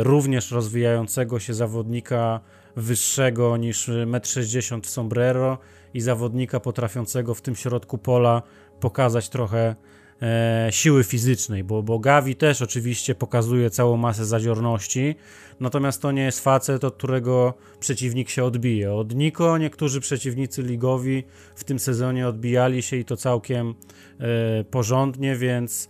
[0.03, 2.41] również rozwijającego się zawodnika
[2.77, 5.59] wyższego niż 1,60 m w sombrero
[5.95, 8.43] i zawodnika potrafiącego w tym środku pola
[8.83, 9.75] pokazać trochę
[10.23, 15.15] e, siły fizycznej, bo, bo Gavi też oczywiście pokazuje całą masę zadziorności,
[15.61, 18.95] natomiast to nie jest facet, od którego przeciwnik się odbije.
[18.95, 23.75] Od Niko niektórzy przeciwnicy ligowi w tym sezonie odbijali się i to całkiem
[24.21, 25.89] e, porządnie, więc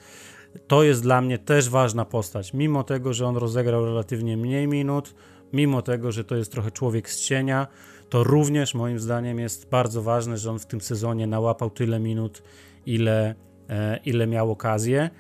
[0.66, 2.54] to jest dla mnie też ważna postać.
[2.54, 5.14] Mimo tego, że on rozegrał relatywnie mniej minut,
[5.52, 7.66] mimo tego, że to jest trochę człowiek z cienia,
[8.12, 12.42] to również moim zdaniem jest bardzo ważne, że on w tym sezonie nałapał tyle minut,
[12.86, 13.34] ile,
[13.68, 15.10] e, ile miał okazję.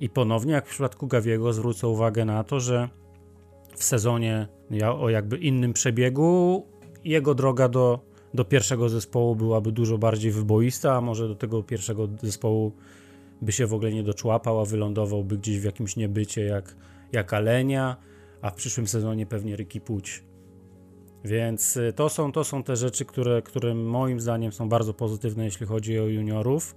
[0.00, 2.88] I ponownie, jak w przypadku Gawiego, zwrócę uwagę na to, że
[3.76, 4.48] w sezonie
[4.98, 6.66] o jakby innym przebiegu
[7.04, 8.00] jego droga do,
[8.34, 12.72] do pierwszego zespołu byłaby dużo bardziej wyboista, a może do tego pierwszego zespołu
[13.42, 16.76] by się w ogóle nie doczłapał, a wylądowałby gdzieś w jakimś niebycie jak,
[17.12, 17.96] jak Alenia,
[18.42, 20.24] a w przyszłym sezonie pewnie Ryki Puć.
[21.24, 25.44] Więc y, to są, to są te rzeczy, które, które moim zdaniem są bardzo pozytywne,
[25.44, 26.76] jeśli chodzi o juniorów.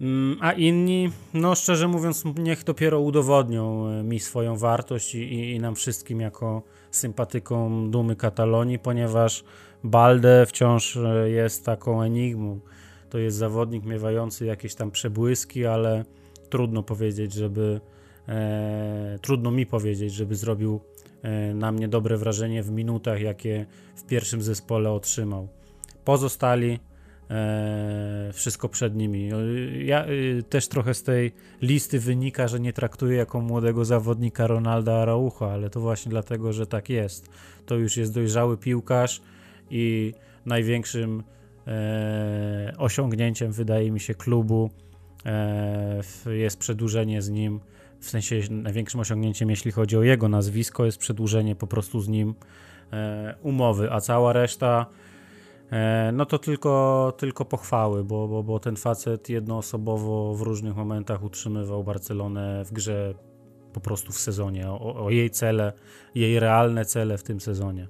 [0.00, 5.60] Mm, a inni, no szczerze mówiąc, niech dopiero udowodnią e, mi swoją wartość i, i,
[5.60, 9.44] nam wszystkim jako sympatykom dumy Katalonii, ponieważ
[9.84, 12.60] Balde wciąż e, jest taką enigmą.
[13.10, 16.04] To jest zawodnik miewający jakieś tam przebłyski, ale
[16.50, 17.80] trudno powiedzieć, żeby
[18.28, 20.80] e, trudno mi powiedzieć, żeby zrobił
[21.22, 25.48] e, na mnie dobre wrażenie w minutach, jakie w pierwszym zespole otrzymał.
[26.04, 26.78] Pozostali
[28.32, 29.30] wszystko przed nimi.
[29.84, 34.94] Ja y, też trochę z tej listy wynika, że nie traktuję jako młodego zawodnika Ronalda
[34.94, 37.28] Araucha, ale to właśnie dlatego, że tak jest.
[37.66, 39.22] To już jest dojrzały piłkarz
[39.70, 40.14] i
[40.46, 41.22] największym
[41.66, 44.70] e, osiągnięciem wydaje mi się klubu
[45.26, 47.60] e, jest przedłużenie z nim
[48.00, 52.34] w sensie największym osiągnięciem, jeśli chodzi o jego nazwisko, jest przedłużenie po prostu z nim
[52.92, 55.09] e, umowy, a cała reszta E,
[56.12, 61.84] no to tylko, tylko pochwały, bo, bo, bo ten facet jednoosobowo w różnych momentach utrzymywał
[61.84, 63.14] Barcelonę w grze
[63.72, 65.72] po prostu w sezonie, o, o jej cele,
[66.14, 67.88] jej realne cele w tym sezonie.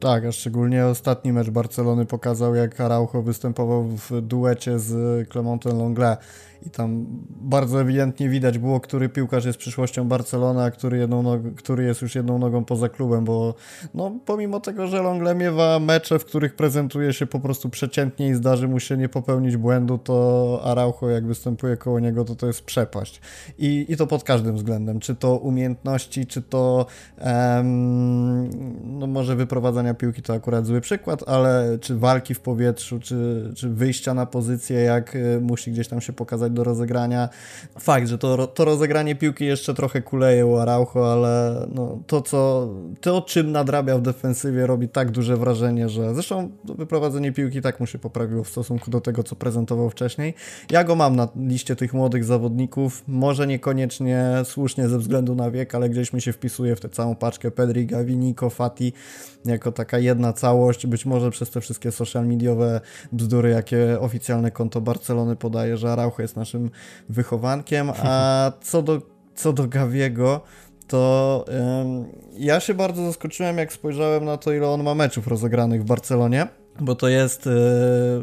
[0.00, 6.16] Tak, a szczególnie ostatni mecz Barcelony pokazał, jak Araujo występował w duecie z Clementem Longley
[6.66, 11.50] i tam bardzo ewidentnie widać było, który piłkarz jest przyszłością Barcelony, a który, jedną nogą,
[11.54, 13.54] który jest już jedną nogą poza klubem, bo
[13.94, 18.34] no, pomimo tego, że Longle miewa mecze, w których prezentuje się po prostu przeciętnie i
[18.34, 22.64] zdarzy mu się nie popełnić błędu, to Araujo jak występuje koło niego, to to jest
[22.64, 23.20] przepaść.
[23.58, 26.86] I, i to pod każdym względem, czy to umiejętności, czy to
[27.24, 28.50] um,
[28.98, 33.68] no może wyprowadzania piłki to akurat zły przykład, ale czy walki w powietrzu, czy, czy
[33.68, 37.28] wyjścia na pozycję, jak y, musi gdzieś tam się pokazać do rozegrania.
[37.78, 42.68] Fakt, że to, to rozegranie piłki jeszcze trochę kuleje u Araujo, ale no, to, co,
[43.00, 47.86] to czym nadrabia w defensywie robi tak duże wrażenie, że zresztą wyprowadzenie piłki tak mu
[47.86, 50.34] się poprawiło w stosunku do tego, co prezentował wcześniej.
[50.70, 55.74] Ja go mam na liście tych młodych zawodników, może niekoniecznie słusznie ze względu na wiek,
[55.74, 58.92] ale gdzieś mi się wpisuje w tę całą paczkę Pedri, Gavini, Fati
[59.44, 62.80] jako taka jedna całość, być może przez te wszystkie social mediowe
[63.12, 66.70] bzdury, jakie oficjalne konto Barcelony podaje, że Araujo jest naszym
[67.08, 69.02] wychowankiem, a co do,
[69.34, 70.40] co do Gawiego,
[70.86, 72.04] to um,
[72.38, 76.46] ja się bardzo zaskoczyłem, jak spojrzałem na to, ile on ma meczów rozegranych w Barcelonie
[76.80, 77.50] bo to jest e,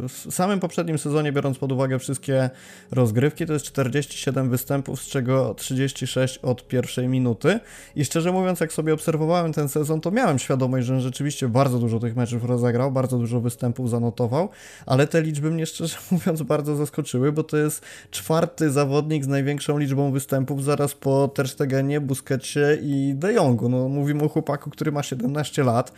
[0.07, 2.49] w samym poprzednim sezonie, biorąc pod uwagę wszystkie
[2.91, 7.59] rozgrywki, to jest 47 występów, z czego 36 od pierwszej minuty.
[7.95, 11.99] I szczerze mówiąc, jak sobie obserwowałem ten sezon, to miałem świadomość, że rzeczywiście bardzo dużo
[11.99, 14.49] tych meczów rozegrał, bardzo dużo występów zanotował,
[14.85, 19.77] ale te liczby mnie szczerze mówiąc bardzo zaskoczyły, bo to jest czwarty zawodnik z największą
[19.77, 23.69] liczbą występów zaraz po Ter Stegenie, Busquetsie i De Jongu.
[23.69, 25.93] No, mówimy o chłopaku, który ma 17 lat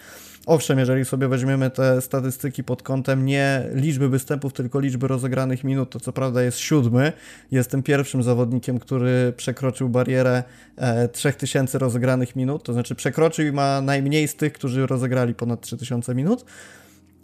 [0.45, 5.89] Owszem, jeżeli sobie weźmiemy te statystyki pod kątem nie liczby występów, tylko liczby rozegranych minut,
[5.89, 7.13] to co prawda jest siódmy.
[7.51, 10.43] Jestem pierwszym zawodnikiem, który przekroczył barierę
[10.77, 15.62] e, 3000 rozegranych minut, to znaczy przekroczył i ma najmniej z tych, którzy rozegrali ponad
[15.62, 16.45] 3000 minut.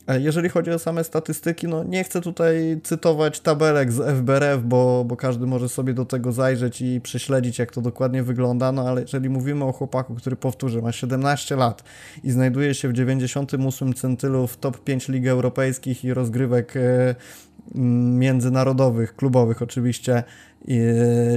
[0.07, 5.03] E, jeżeli chodzi o same statystyki, no nie chcę tutaj cytować tabelek z FBRF, bo,
[5.07, 9.01] bo każdy może sobie do tego zajrzeć i prześledzić, jak to dokładnie wygląda, no ale
[9.01, 11.83] jeżeli mówimy o chłopaku, który powtórzę, ma 17 lat
[12.23, 17.15] i znajduje się w 98 centylu w top 5 lig europejskich i rozgrywek e,
[17.75, 20.23] międzynarodowych, klubowych oczywiście,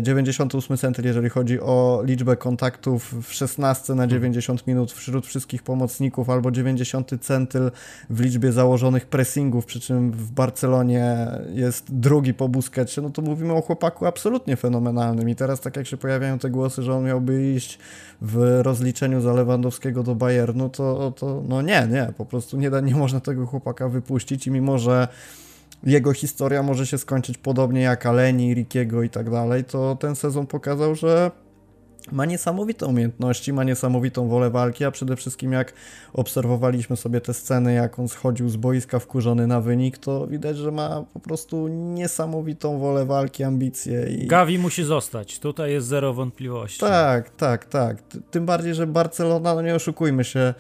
[0.02, 6.30] 98 centyl, jeżeli chodzi o liczbę kontaktów w 16 na 90 minut wśród wszystkich pomocników,
[6.30, 7.70] albo 90 centyl
[8.10, 13.52] w liczbie założonych pressingów, przy czym w Barcelonie jest drugi po Busquetsie, no to mówimy
[13.52, 15.28] o chłopaku absolutnie fenomenalnym.
[15.28, 17.78] I teraz tak jak się pojawiają te głosy, że on miałby iść
[18.20, 22.80] w rozliczeniu za Lewandowskiego do Bayernu, to, to no nie, nie, po prostu nie, da,
[22.80, 25.08] nie można tego chłopaka wypuścić i mimo, że
[25.84, 30.46] jego historia może się skończyć podobnie jak Aleni, Rikiego i tak dalej, to ten sezon
[30.46, 31.30] pokazał, że
[32.12, 35.72] ma niesamowite umiejętności, ma niesamowitą wolę walki, a przede wszystkim jak
[36.12, 40.72] obserwowaliśmy sobie te sceny, jak on schodził z boiska wkurzony na wynik, to widać, że
[40.72, 44.06] ma po prostu niesamowitą wolę walki, ambicje.
[44.10, 44.26] I...
[44.26, 46.80] Gavi musi zostać, tutaj jest zero wątpliwości.
[46.80, 48.02] Tak, tak, tak.
[48.30, 50.54] Tym bardziej, że Barcelona, no nie oszukujmy się,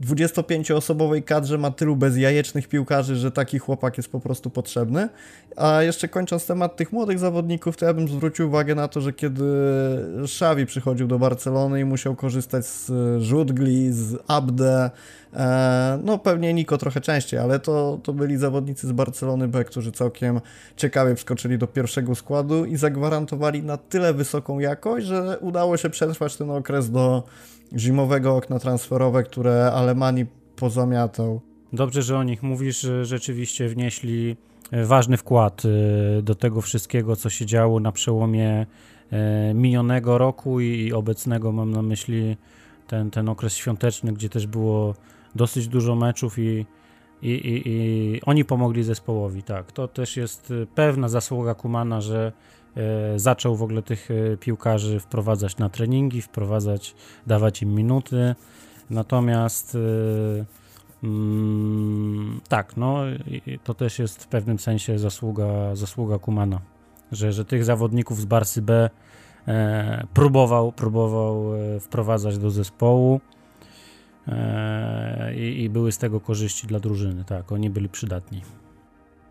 [0.00, 5.08] 25-osobowej kadrze ma tylu bezjajecznych piłkarzy, że taki chłopak jest po prostu potrzebny.
[5.56, 9.12] A jeszcze kończąc temat tych młodych zawodników, to ja bym zwrócił uwagę na to, że
[9.12, 9.44] kiedy
[10.22, 14.90] Xavi przychodził do Barcelony i musiał korzystać z Rzutgli, z Abde,
[15.34, 19.92] e, no pewnie Niko trochę częściej, ale to, to byli zawodnicy z Barcelony B, którzy
[19.92, 20.40] całkiem
[20.76, 26.36] ciekawie wskoczyli do pierwszego składu i zagwarantowali na tyle wysoką jakość, że udało się przetrwać
[26.36, 27.22] ten okres do
[27.76, 31.40] zimowego okna transferowe, które Alemanii pozamiatał.
[31.72, 34.36] Dobrze, że o nich mówisz, rzeczywiście wnieśli
[34.84, 35.62] ważny wkład
[36.22, 38.66] do tego wszystkiego, co się działo na przełomie
[39.54, 42.36] minionego roku i obecnego, mam na myśli
[42.86, 44.94] ten, ten okres świąteczny, gdzie też było
[45.34, 46.66] dosyć dużo meczów i,
[47.22, 49.72] i, i, i oni pomogli zespołowi, tak.
[49.72, 52.32] To też jest pewna zasługa Kumana, że e,
[53.16, 56.94] zaczął w ogóle tych e, piłkarzy wprowadzać na treningi, wprowadzać,
[57.26, 58.34] dawać im minuty.
[58.90, 62.98] Natomiast e, mm, tak, no
[63.64, 66.60] to też jest w pewnym sensie zasługa, zasługa Kumana,
[67.12, 68.90] że, że tych zawodników z Barsy B
[69.48, 73.20] e, próbował, próbował e, wprowadzać do zespołu
[74.28, 77.24] e, i, i były z tego korzyści dla drużyny.
[77.24, 78.42] Tak, oni byli przydatni.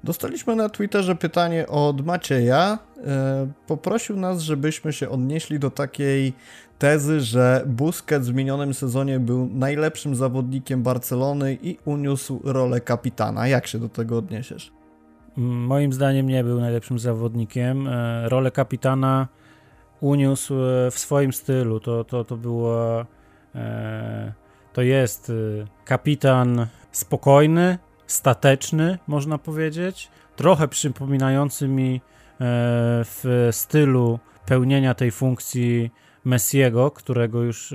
[0.04, 2.80] Dostaliśmy na Twitterze pytanie od Macieja.
[3.08, 6.34] E, poprosił nas, żebyśmy się odnieśli do takiej
[6.80, 13.48] tezy, że Busquets w minionym sezonie był najlepszym zawodnikiem Barcelony i uniósł rolę kapitana.
[13.48, 14.72] Jak się do tego odniesiesz?
[15.38, 17.90] Moim zdaniem nie był najlepszym zawodnikiem.
[18.26, 19.28] Rolę kapitana
[20.00, 21.80] uniósł e, w swoim stylu.
[21.80, 23.06] To, to, to było.
[23.56, 24.34] E,
[24.74, 25.34] to jest e,
[25.86, 27.78] kapitan spokojny,
[28.12, 30.10] stateczny, można powiedzieć.
[30.36, 32.02] Trochę przypominający mi
[33.06, 35.92] w stylu pełnienia tej funkcji
[36.26, 37.74] Messiego, którego już,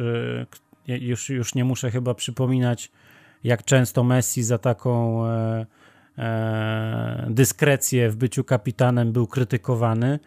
[0.87, 2.90] już, już nie muszę chyba przypominać,
[3.44, 5.23] jak często Messi za taką
[7.27, 10.18] dyskrecję w byciu kapitanem był krytykowany.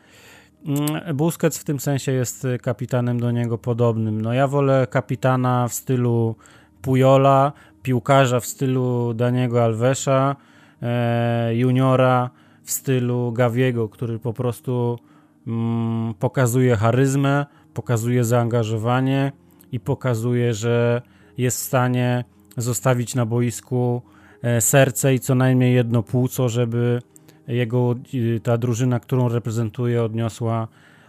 [0.66, 4.22] Mm, Busquets w tym sensie jest kapitanem do niego podobnym.
[4.22, 6.36] No ja wolę kapitana w stylu
[6.82, 7.54] Pujola,
[7.88, 10.36] piłkarza w stylu Daniego Alvesa,
[10.82, 12.30] e, juniora
[12.64, 15.00] w stylu Gaviego, który po prostu
[15.48, 19.32] mm, pokazuje charyzmę, pokazuje zaangażowanie
[19.72, 21.02] i pokazuje, że
[21.38, 22.24] jest w stanie
[22.58, 24.02] zostawić na boisku
[24.42, 27.02] e, serce i co najmniej jedno płuco, żeby
[27.48, 30.68] jego y, ta drużyna, którą reprezentuje, odniosła,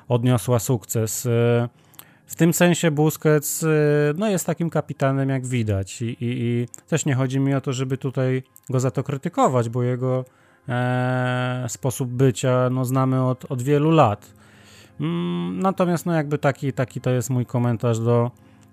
[0.08, 1.28] odniosła sukces.
[2.28, 3.66] W tym sensie Busquets y,
[4.16, 6.02] no, jest takim kapitanem, jak widać.
[6.02, 9.68] I, i, I, też nie chodzi mi o to, żeby tutaj go za to krytykować,
[9.68, 10.24] bo jego
[10.68, 14.32] e, sposób bycia no, znamy od, od wielu lat.
[15.00, 18.30] Mm, natomiast no, jakby taki, taki to jest mój komentarz do,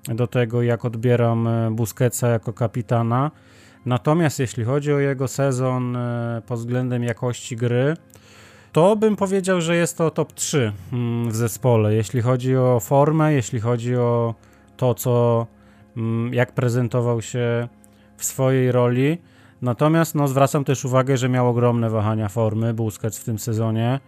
[0.08, 3.32] do tego, jak odbieram e, Busquetsa jako kapitana.
[3.86, 7.94] Natomiast jeśli chodzi o jego sezon e, pod względem jakości gry,
[8.76, 11.96] to bym powiedział, że jest to top 3 mm, w zespole.
[11.96, 14.36] Jeśli chodzi o formę, jeśli chodzi o
[14.78, 15.48] to, co,
[15.98, 17.68] mm, jak prezentował się
[18.18, 19.18] w swojej roli.
[19.62, 24.00] Natomiast no, zwracam też uwagę, że miał ogromne wahania formy Busquets w tym sezonie.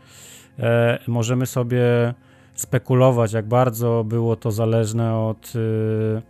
[0.60, 2.14] E, możemy sobie
[2.56, 5.54] spekulować, jak bardzo było to zależne od.
[5.56, 6.22] Y,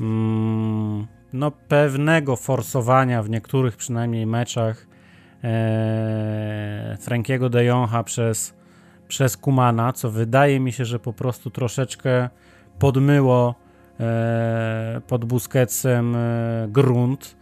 [0.00, 4.89] mm, no, pewnego forsowania w niektórych przynajmniej meczach
[5.44, 8.54] e, Frankiego de Jonga przez,
[9.08, 12.28] przez Kumana, co wydaje mi się, że po prostu troszeczkę
[12.78, 13.54] podmyło
[14.00, 17.36] e, pod Busquetsem e, grunt,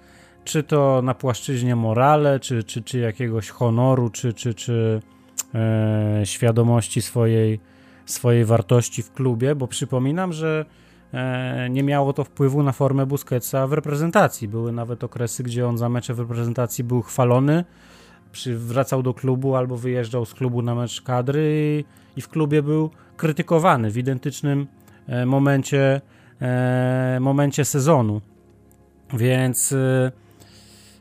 [0.44, 5.00] czy to na płaszczyźnie morale, czy, czy, czy jakiegoś honoru, czy, czy, czy
[5.54, 7.60] e, świadomości swojej,
[8.06, 10.64] swojej wartości w klubie, bo przypominam, że
[11.14, 14.48] E, nie miało to wpływu na formę Busquetsa w reprezentacji.
[14.48, 17.64] Były nawet okresy, gdzie on za mecze w reprezentacji był chwalony,
[18.56, 21.84] wracał do klubu albo wyjeżdżał z klubu na mecz kadry
[22.16, 24.66] i, w klubie był krytykowany w identycznym
[25.06, 26.00] e, momencie,
[26.40, 28.20] e, momencie sezonu.
[29.14, 29.74] Więc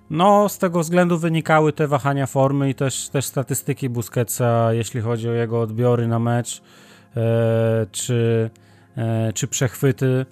[0.09, 5.29] no, z tego względu wynikały te wahania formy i też, też statystyki Busquetsa, jeśli chodzi
[5.29, 6.61] o jego odbiory na mecz,
[7.91, 8.49] czy
[8.97, 10.25] E, czy przechwyty,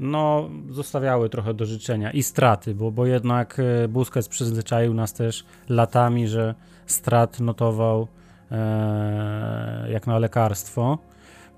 [0.00, 5.44] no zostawiały trochę do życzenia i straty, bo, bo jednak e, Busquets przyzwyczaił nas też
[5.68, 6.54] latami, że
[6.86, 8.08] strat notował
[8.50, 10.98] e, jak na lekarstwo.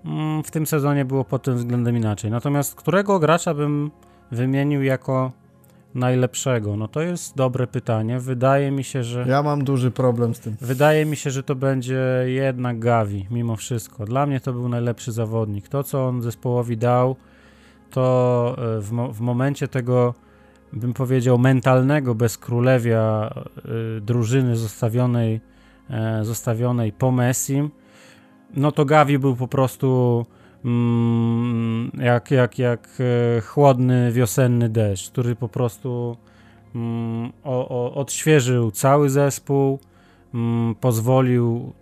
[0.05, 2.31] Mm, w tym sezonie było pod tym względem inaczej.
[2.31, 3.91] Natomiast którego gracza bym
[4.31, 5.33] wymienił jako
[5.95, 6.77] najlepszego?
[6.77, 8.19] No to jest dobre pytanie.
[8.19, 9.25] Wydaje mi się, że.
[9.29, 10.57] Ja mam duży problem z tym.
[10.61, 14.05] Wydaje mi się, że to będzie jednak Gavi, mimo wszystko.
[14.05, 15.69] Dla mnie to był najlepszy zawodnik.
[15.69, 17.17] To, co on zespołowi dał,
[17.93, 20.15] to e, w, mo w momencie tego,
[20.73, 23.35] bym powiedział, mentalnego bezkrólewia
[23.97, 25.41] y, drużyny zostawionej,
[26.21, 27.71] y, zostawionej po Messim,
[28.55, 30.25] no to Gavi był po prostu
[30.65, 32.89] Mm, jak, jak, jak
[33.47, 36.17] chłodny wiosenny deszcz, który po prostu
[36.75, 39.79] mm, o, odświeżył cały zespół,
[40.35, 41.73] mm, pozwolił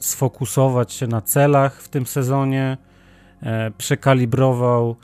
[0.00, 2.76] sfokusować się na celach w tym sezonie,
[3.78, 4.96] przekalibrował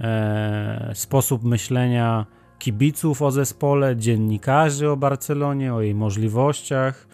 [0.00, 2.26] e, sposób myślenia
[2.58, 7.06] kibiców o zespole, dziennikarzy o Barcelonie, o jej możliwościach.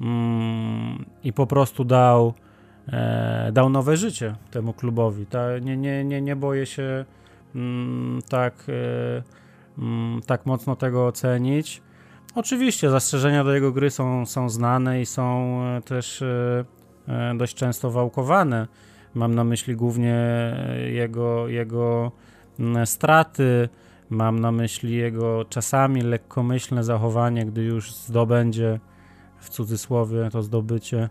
[0.00, 2.34] mm, i po prostu dał,
[2.88, 5.26] e, dał nowe życie temu klubowi.
[5.26, 7.04] Ta, nie, nie, nie, nie boję się
[7.54, 9.22] mm, tak, e,
[9.78, 11.82] mm, tak mocno tego ocenić.
[12.34, 16.64] Oczywiście zastrzeżenia do jego gry są, są znane i są e, też e,
[17.08, 18.66] e, dość często wałkowane.
[19.14, 20.16] Mam na myśli głównie
[20.92, 22.12] jego, jego
[22.60, 23.68] mm, straty,
[24.10, 28.80] mam na myśli jego czasami lekkomyślne zachowanie, gdy już zdobędzie
[29.38, 31.08] w cudzysłowie to zdobycie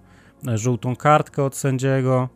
[0.56, 2.30] żółtą kartkę od sędziego.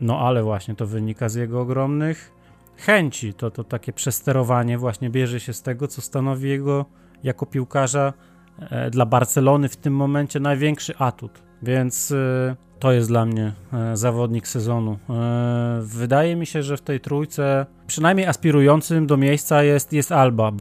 [0.00, 2.32] No ale właśnie to wynika z jego ogromnych
[2.76, 3.34] chęci.
[3.34, 6.84] To, to takie przesterowanie właśnie bierze się z tego, co stanowi jego
[7.22, 8.12] jako piłkarza
[8.60, 11.42] e, dla Barcelony w tym momencie największy atut.
[11.62, 14.98] Więc e, to jest dla mnie e, zawodnik sezonu.
[15.80, 20.52] Wydaje mi się, że w tej trójce przynajmniej aspirującym do miejsca jest, jest Alba.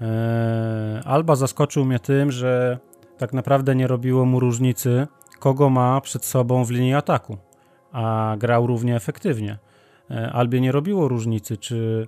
[1.05, 2.79] Alba zaskoczył mnie tym, że
[3.17, 5.07] tak naprawdę nie robiło mu różnicy,
[5.39, 7.37] kogo ma przed sobą w linii ataku,
[7.91, 9.57] a grał równie efektywnie.
[10.33, 12.07] Albie nie robiło różnicy, czy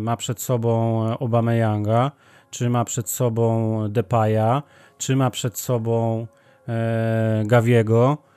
[0.00, 2.10] ma przed sobą Obameyanga,
[2.50, 4.62] czy ma przed sobą Depaya,
[4.98, 6.26] czy ma przed sobą
[6.68, 8.29] e, Gawiego, mm,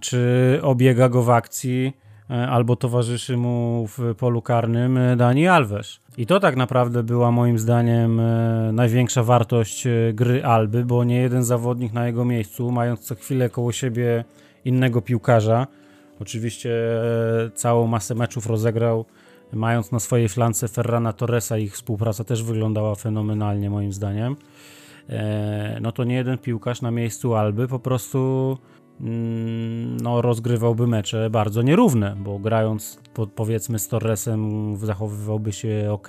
[0.00, 0.20] czy
[0.62, 1.92] obiega go w akcji,
[2.30, 6.00] e, albo towarzyszy mu w polu karnym e, Dani Alves.
[6.18, 9.84] I to tak naprawdę była moim zdaniem e, największa wartość
[10.14, 14.24] gry Alby, bo nie jeden zawodnik na jego miejscu, mając co chwilę koło siebie
[14.64, 15.66] innego piłkarza,
[16.20, 16.70] oczywiście
[17.54, 19.04] całą masę meczów rozegrał
[19.52, 24.36] mając na swojej flance Ferrana Torresa, ich współpraca też wyglądała fenomenalnie moim zdaniem,
[25.80, 31.62] no to nie jeden piłkarz na miejscu Alby po prostu mm, no, rozgrywałby mecze bardzo
[31.62, 36.08] nierówne, bo grając po, powiedzmy z Torresem zachowywałby się ok,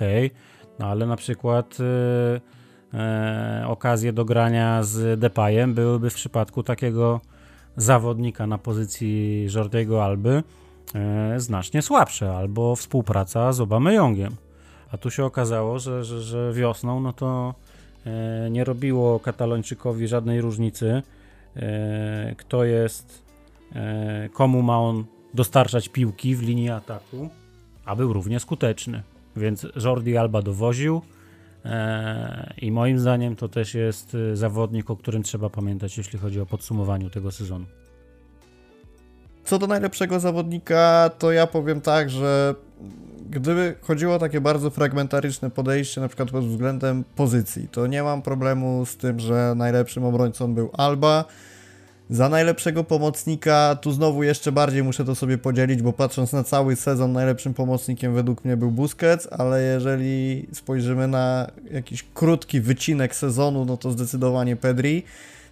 [0.78, 7.20] no ale na przykład e, e, okazje do grania z Depayem byłyby w przypadku takiego
[7.76, 10.42] zawodnika na pozycji Jordiego Alby
[10.94, 14.36] e, znacznie słabsze, albo współpraca z Obameyongiem.
[14.92, 17.54] A tu się okazało, że, że, że wiosną no to
[18.50, 21.02] nie robiło Katalończykowi żadnej różnicy,
[22.38, 23.22] kto jest,
[23.74, 25.04] e, komu ma on
[25.34, 27.28] dostarczać piłki w linii ataku,
[27.84, 29.02] a był równie skuteczny.
[29.36, 31.02] Więc Jordi Alba dowoził
[31.64, 36.40] e, i moim zdaniem to też jest e, zawodnik, o którym trzeba pamiętać, jeśli chodzi
[36.40, 37.66] o podsumowanie tego sezonu.
[39.44, 42.54] Co do najlepszego zawodnika, to ja powiem tak, że
[43.30, 48.22] gdyby chodziło o takie bardzo fragmentaryczne podejście, na przykład pod względem pozycji, to nie mam
[48.22, 51.24] problemu z tym, że najlepszym obrońcą był Alba.
[52.10, 56.76] Za najlepszego pomocnika, tu znowu jeszcze bardziej muszę to sobie podzielić, bo patrząc na cały
[56.76, 63.64] sezon, najlepszym pomocnikiem według mnie był Busquets, ale jeżeli spojrzymy na jakiś krótki wycinek sezonu,
[63.64, 65.02] no to zdecydowanie Pedri.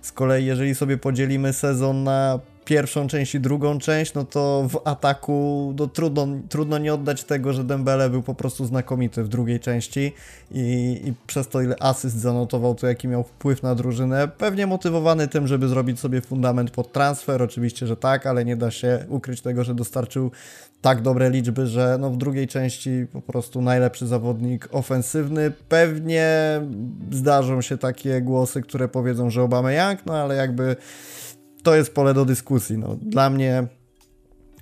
[0.02, 4.80] Z kolei, jeżeli sobie podzielimy sezon na pierwszą część i drugą część, no to w
[4.84, 9.60] ataku no, trudno, trudno nie oddać tego, że Dembele był po prostu znakomity w drugiej
[9.60, 10.12] części
[10.50, 14.28] i, i przez to ile asyst zanotował, to jaki miał wpływ na drużynę.
[14.28, 18.70] Pewnie motywowany tym, żeby zrobić sobie fundament pod transfer, oczywiście, że tak, ale nie da
[18.70, 20.30] się ukryć tego, że dostarczył
[20.80, 25.52] tak dobre liczby, że no w drugiej części po prostu najlepszy zawodnik ofensywny.
[25.68, 26.60] Pewnie
[27.10, 30.76] zdarzą się takie głosy, które powiedzą, że Obama Young, no ale jakby
[31.66, 32.78] to jest pole do dyskusji.
[32.78, 33.66] No, dla mnie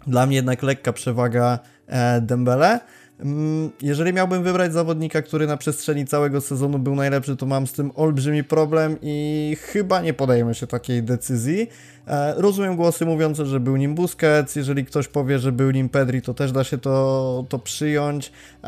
[0.07, 2.81] dla mnie jednak lekka przewaga e, Dembele.
[3.21, 7.73] Mm, jeżeli miałbym wybrać zawodnika, który na przestrzeni całego sezonu był najlepszy, to mam z
[7.73, 11.69] tym olbrzymi problem i chyba nie podejmę się takiej decyzji.
[12.09, 16.23] E, rozumiem głosy mówiące, że był nim Busquets, jeżeli ktoś powie, że był nim Pedri,
[16.23, 18.33] to też da się to, to przyjąć,
[18.65, 18.67] e,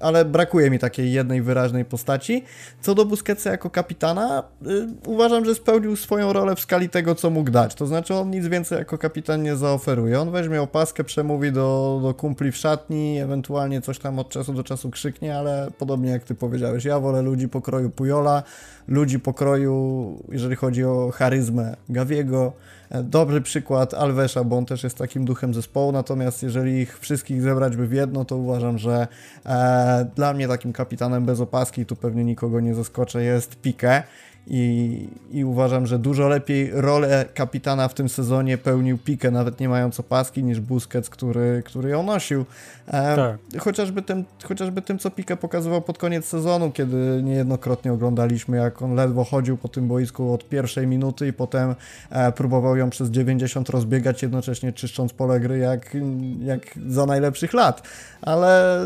[0.00, 2.44] ale brakuje mi takiej jednej wyraźnej postaci.
[2.80, 7.30] Co do Busquetsa jako kapitana, y, uważam, że spełnił swoją rolę w skali tego, co
[7.30, 7.74] mógł dać.
[7.74, 10.20] To znaczy on nic więcej jako kapitan nie zaoferuje.
[10.20, 14.64] On weźmie opaskę, przemówi do, do kumpli w szatni, ewentualnie coś tam od czasu do
[14.64, 18.42] czasu krzyknie, ale podobnie jak ty powiedziałeś, ja wolę ludzi pokroju Pujola,
[18.88, 24.98] ludzi pokroju, jeżeli chodzi o charyzmę Gawiego, E, dobry przykład Alvesa, bo on też jest
[24.98, 29.08] takim duchem zespołu, natomiast jeżeli ich wszystkich zebrać by w jedno, to uważam, że
[29.46, 34.02] e, dla mnie takim kapitanem bez opaski, tu pewnie nikogo nie zaskoczę, jest Pique
[34.46, 39.68] i, i uważam, że dużo lepiej rolę kapitana w tym sezonie pełnił Pique, nawet nie
[39.68, 42.44] mając opaski, niż Busquets, który, który ją nosił.
[42.86, 43.62] E, tak.
[43.62, 48.94] chociażby, tym, chociażby tym, co Pique pokazywał pod koniec sezonu, kiedy niejednokrotnie oglądaliśmy, jak on
[48.94, 51.74] ledwo chodził po tym boisku od pierwszej minuty i potem
[52.10, 55.96] e, próbował ją przez 90 rozbiegać, jednocześnie czyszcząc pole gry jak,
[56.40, 57.82] jak za najlepszych lat.
[58.22, 58.80] Ale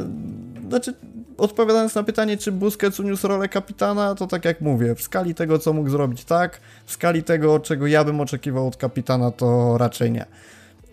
[0.68, 0.94] znaczy,
[1.38, 5.49] odpowiadając na pytanie, czy Busquets uniósł rolę kapitana, to tak jak mówię, w skali tego,
[5.50, 9.78] tego, co mógł zrobić tak, w skali tego, czego ja bym oczekiwał od kapitana, to
[9.78, 10.26] raczej nie.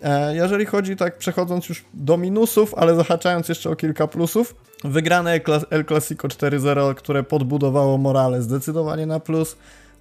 [0.02, 4.54] E, jeżeli chodzi tak, przechodząc już do minusów, ale zahaczając jeszcze o kilka plusów,
[4.84, 5.40] wygrane
[5.70, 9.56] El Clasico 4-0, które podbudowało morale zdecydowanie na plus.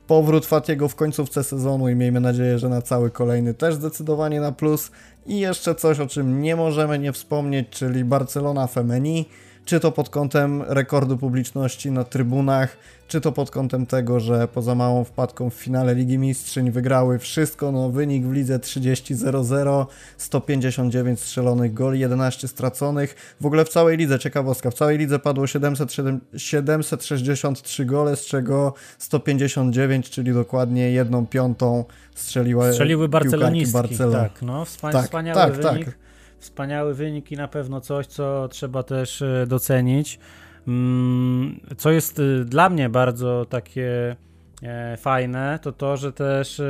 [0.08, 4.51] Powrót Fatiego w końcówce sezonu i miejmy nadzieję, że na cały kolejny też zdecydowanie na
[4.51, 4.91] plus.
[5.26, 9.26] I jeszcze coś, o czym nie możemy nie wspomnieć, czyli Barcelona Femeni
[9.68, 14.76] czy to pod kątem rekordu publiczności na trybunach, czy to pod kątem tego, że poza
[14.76, 19.86] małą wpadką w finale Ligi Mistrzyń wygrały wszystko, no wynik w lidze 30-0-0,
[20.18, 23.36] 159 strzelonych goli, 11 straconych.
[23.41, 28.74] W ogóle w całej lidze, ciekawostka, w całej lidze padło 707, 763 gole, z czego
[28.97, 35.86] 159, czyli dokładnie jedną piątą strzeliła Strzeliły barcelonistki, tak, no, wspania tak, wspaniały tak, wynik.
[35.86, 36.07] Tak
[36.40, 40.20] wspaniały wynik i na pewno coś, co trzeba też e, docenić.
[40.68, 44.16] Mm, co jest e, dla mnie bardzo takie
[44.64, 46.62] e, fajne, to to, że też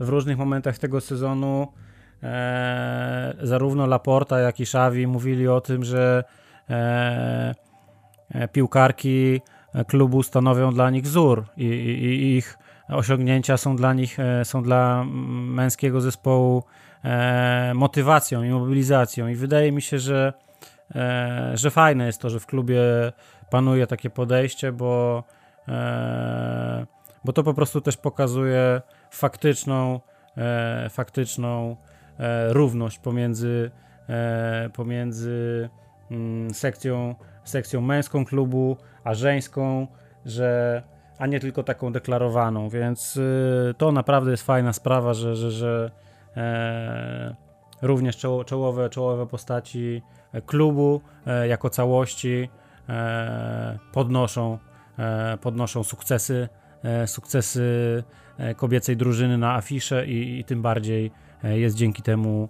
[0.00, 1.68] w różnych momentach tego sezonu
[3.42, 6.24] zarówno Laporta, jak i Xavi mówili o tym, że
[8.52, 9.40] piłkarki
[9.86, 15.04] klubu stanowią dla nich wzór i, i, i ich osiągnięcia są dla nich, są dla
[15.06, 16.62] męskiego zespołu
[17.74, 19.28] motywacją i mobilizacją.
[19.28, 20.32] I wydaje mi się, że,
[20.94, 22.80] e, że fajne jest to, że w klubie
[23.50, 25.24] panuje takie podejście, bo,
[25.68, 26.86] e,
[27.24, 30.00] bo to po prostu też pokazuje faktyczną,
[30.36, 31.76] e, faktyczną
[32.18, 33.70] e, równość pomiędzy,
[34.08, 35.68] e, pomiędzy
[36.10, 39.86] mm, sekcją, sekcją męską klubu, a żeńską,
[40.24, 40.82] że
[41.18, 45.90] a nie tylko taką deklarowaną, więc y, to naprawdę jest fajna sprawa, że, że, że
[45.90, 46.03] E,
[47.82, 48.16] również
[48.46, 50.02] czołowe, czołowe postaci
[50.46, 52.48] klubu e, jako całości
[52.88, 54.58] e, podnoszą,
[55.40, 56.48] podnoszą sukcesy,
[57.06, 58.02] sukcesy
[58.56, 61.10] kobiecej drużyny na afisze i, i tym bardziej
[61.42, 62.48] jest dzięki temu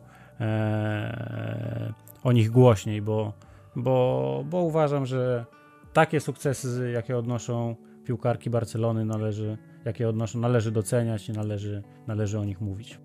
[2.22, 3.32] o nich głośniej, bo,
[3.76, 5.44] bo, bo uważam, że
[5.92, 12.44] takie sukcesy, jakie odnoszą piłkarki Barcelony, należy, jakie odnoszą, należy doceniać i należy, należy o
[12.44, 12.98] nich mówić.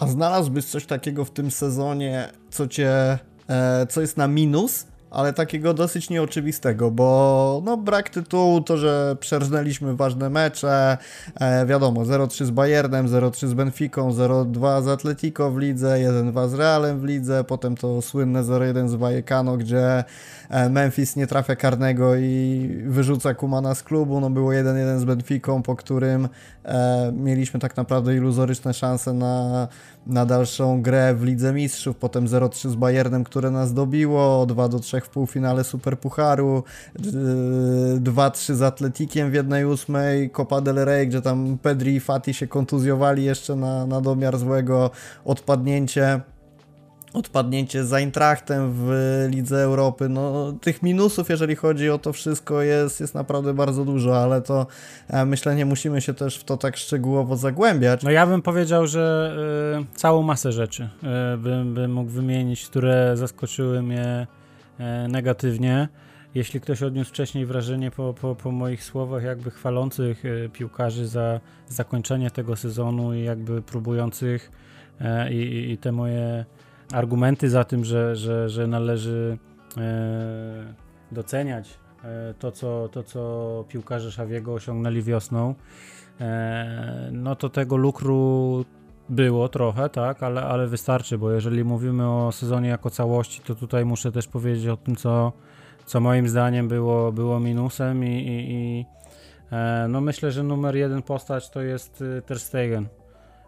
[0.00, 5.32] A znalazłbyś coś takiego w tym sezonie, co cię, e, co jest na minus, ale
[5.32, 10.98] takiego dosyć nieoczywistego, bo no brak tytułu, to, że przerżnęliśmy ważne mecze,
[11.34, 16.54] e, wiadomo, 0-3 z Bayernem, 0-3 z Benficą, 0-2 z Atletico w lidze, 1-2 z
[16.54, 20.04] Realem w lidze, potem to słynne 0-1 z Vallecano, gdzie
[20.50, 25.62] e, Memphis nie trafia karnego i wyrzuca Kumana z klubu, no było 1-1 z Benficą,
[25.62, 26.28] po którym
[26.64, 29.68] e, mieliśmy tak naprawdę iluzoryczne szanse na
[30.06, 35.08] na dalszą grę w Lidze Mistrzów, potem 0-3 z Bayernem, które nas dobiło, 2-3 w
[35.08, 36.64] półfinale Superpucharu,
[36.98, 43.24] 2-3 z Atletikiem w 1-8, Copa del Rey, gdzie tam Pedri i Fati się kontuzjowali
[43.24, 44.90] jeszcze na, na domiar złego,
[45.24, 46.20] odpadnięcie
[47.12, 48.16] odpadnięcie z
[48.50, 50.08] w Lidze Europy.
[50.08, 54.66] No, tych minusów, jeżeli chodzi o to wszystko, jest, jest naprawdę bardzo dużo, ale to
[55.08, 58.02] e, myślę, nie musimy się też w to tak szczegółowo zagłębiać.
[58.02, 59.34] No ja bym powiedział, że
[59.94, 60.88] y, całą masę rzeczy
[61.34, 64.26] y, bym, bym mógł wymienić, które zaskoczyły mnie
[65.08, 65.88] negatywnie.
[66.34, 70.22] Jeśli ktoś odniósł wcześniej wrażenie po, po, po moich słowach jakby chwalących
[70.52, 74.50] piłkarzy za zakończenie tego sezonu i jakby próbujących
[75.30, 76.44] i, i te moje
[76.92, 79.38] argumenty za tym, że, że, że należy
[79.76, 80.74] e,
[81.12, 85.54] doceniać e, to, co, to, co piłkarze Szawiego osiągnęli wiosną,
[86.20, 88.64] e, no to tego lukru
[89.10, 93.84] było trochę, tak, ale, ale wystarczy, bo jeżeli mówimy o sezonie jako całości, to tutaj
[93.84, 95.32] muszę też powiedzieć o tym, co,
[95.86, 98.86] co moim zdaniem było, było minusem i, i, i
[99.52, 102.88] e, no myślę, że numer jeden postać to jest y, Ter Stegen.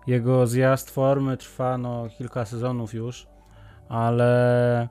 [0.06, 3.32] Jego zjazd formy trwa no, kilka sezonów już
[3.92, 4.88] ale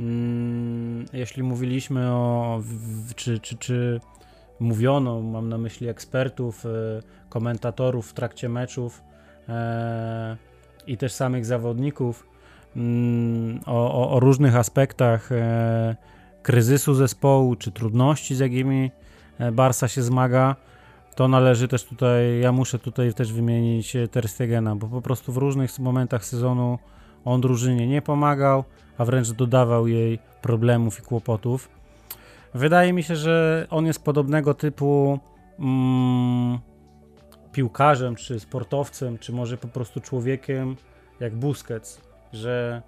[0.00, 4.00] mm, jeśli mówiliśmy o, w, czy, czy, czy
[4.60, 6.68] mówiono, mam na myśli ekspertów, y,
[7.28, 9.02] komentatorów w trakcie meczów
[10.86, 12.26] i też samych zawodników
[12.76, 15.96] mm, o, o, o, różnych aspektach e,
[16.42, 18.90] kryzysu zespołu, czy trudności, z jakimi
[19.38, 20.56] e, Barsa się zmaga,
[21.14, 25.36] to należy też tutaj, ja muszę tutaj też wymienić Ter Stegena, bo po prostu w
[25.36, 26.78] różnych momentach sezonu
[27.24, 28.64] on drużynie nie pomagał,
[28.98, 31.68] a wręcz dodawał jej problemów i kłopotów.
[32.54, 35.18] Wydaje mi się, że on jest podobnego typu
[35.58, 36.58] mm,
[37.58, 40.76] piłkarzem, czy sportowcem, czy może po prostu człowiekiem
[41.20, 42.00] jak Busquets,
[42.32, 42.82] że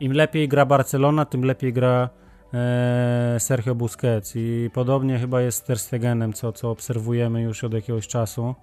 [0.00, 2.08] im lepiej gra Barcelona, tym lepiej gra
[2.54, 7.72] e, Sergio Busquets i podobnie chyba jest z Ter Stegenem, co, co obserwujemy już od
[7.74, 8.54] jakiegoś czasu,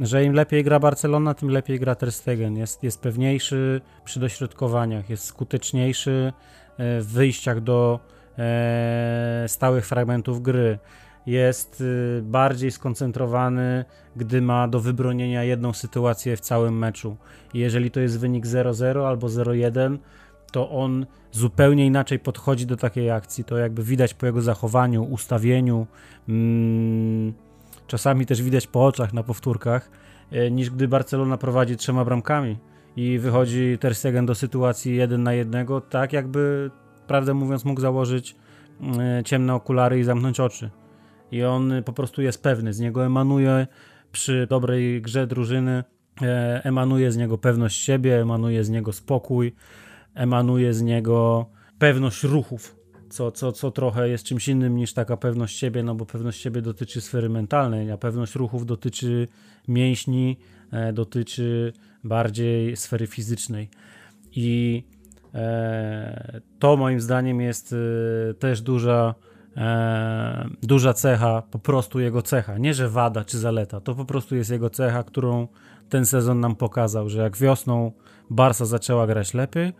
[0.00, 2.56] że im lepiej gra Barcelona, tym lepiej gra Ter Stegen.
[2.56, 6.32] Jest, jest pewniejszy przy dośrodkowaniach, jest skuteczniejszy
[6.78, 8.00] e, w wyjściach do
[8.38, 10.78] e, stałych fragmentów gry.
[11.26, 13.84] Jest y, bardziej skoncentrowany,
[14.16, 17.16] gdy ma do wybronienia jedną sytuację w całym meczu.
[17.54, 19.98] Jeżeli to jest wynik 0-0 albo 0-1,
[20.52, 23.44] to on zupełnie inaczej podchodzi do takiej akcji.
[23.44, 25.86] To jakby widać po jego zachowaniu, ustawieniu,
[26.28, 27.32] mm,
[27.86, 29.90] czasami też widać po oczach na powtórkach,
[30.30, 32.58] e, niż gdy Barcelona prowadzi trzema bramkami
[32.96, 36.70] i wychodzi Ter Stegen do sytuacji jeden na jednego, tak jakby,
[37.06, 38.36] prawdę mówiąc, mógł założyć
[38.98, 40.70] e, ciemne okulary i zamknąć oczy.
[41.32, 43.66] I on po prostu jest pewny, z niego emanuje
[44.12, 45.84] przy dobrej grze drużyny,
[46.22, 49.52] e, emanuje z niego pewność siebie, emanuje z niego spokój,
[50.14, 51.46] emanuje z niego
[51.78, 52.76] pewność ruchów,
[53.10, 56.62] co, co, co trochę jest czymś innym niż taka pewność siebie, no bo pewność siebie
[56.62, 59.28] dotyczy sfery mentalnej, a pewność ruchów dotyczy
[59.68, 60.36] mięśni,
[60.72, 61.72] e, dotyczy
[62.04, 63.68] bardziej sfery fizycznej.
[64.36, 64.84] I
[65.34, 67.74] e, to moim zdaniem jest
[68.38, 69.14] też duża,
[69.56, 72.58] e, duża cecha, po prostu jego cecha.
[72.58, 75.48] Nie, że wada czy zaleta, to po prostu jest jego cecha, którą
[75.88, 77.92] ten sezon nam pokazał, że jak wiosną
[78.30, 79.72] Barsa zaczęła grać lepiej,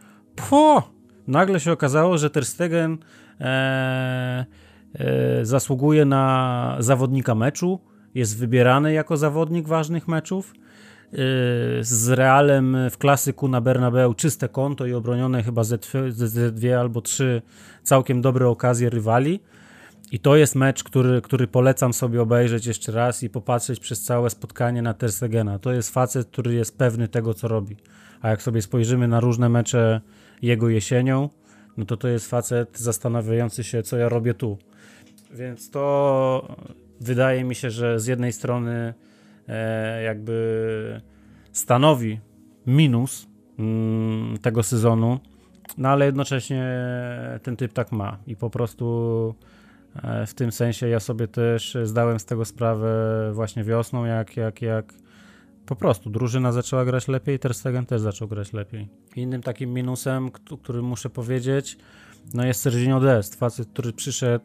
[0.50, 0.90] po,
[1.26, 2.98] nagle się okazało, że Ter Stegen
[3.40, 4.46] e,
[4.94, 7.80] e, zasługuje na zawodnika meczu,
[8.14, 10.54] jest wybierany jako zawodnik ważnych meczów.
[10.54, 11.16] E,
[11.80, 15.78] z Realem w klasyku na Bernabeu czyste konto i obronione chyba ze,
[16.52, 17.42] dwie albo trzy
[17.82, 19.40] całkiem dobre okazje rywali.
[20.12, 24.30] I to jest mecz, który, który polecam sobie obejrzeć jeszcze raz i popatrzeć przez całe
[24.30, 25.58] spotkanie na Ter Stegena.
[25.58, 27.76] To jest facet, który jest pewny tego, co robi.
[28.20, 30.00] A jak sobie spojrzymy na różne mecze
[30.42, 31.28] jego jesienią,
[31.76, 34.58] no to to jest facet zastanawiający się, co ja robię tu.
[35.30, 36.56] Więc to
[37.00, 38.94] wydaje mi się, że z jednej strony
[39.48, 41.00] e, jakby
[41.52, 42.20] stanowi
[42.66, 43.26] minus
[43.58, 45.18] mm, tego sezonu,
[45.78, 46.78] no ale jednocześnie
[47.42, 49.34] ten typ tak ma i po prostu
[50.26, 54.94] w tym sensie ja sobie też zdałem z tego sprawę właśnie wiosną, jak, jak, jak
[55.66, 58.88] po prostu drużyna zaczęła grać lepiej, Ter Stegen też zaczął grać lepiej.
[59.16, 60.30] Innym takim minusem,
[60.62, 61.78] który muszę powiedzieć,
[62.34, 64.44] no jest Serginho Dest, facet, który przyszedł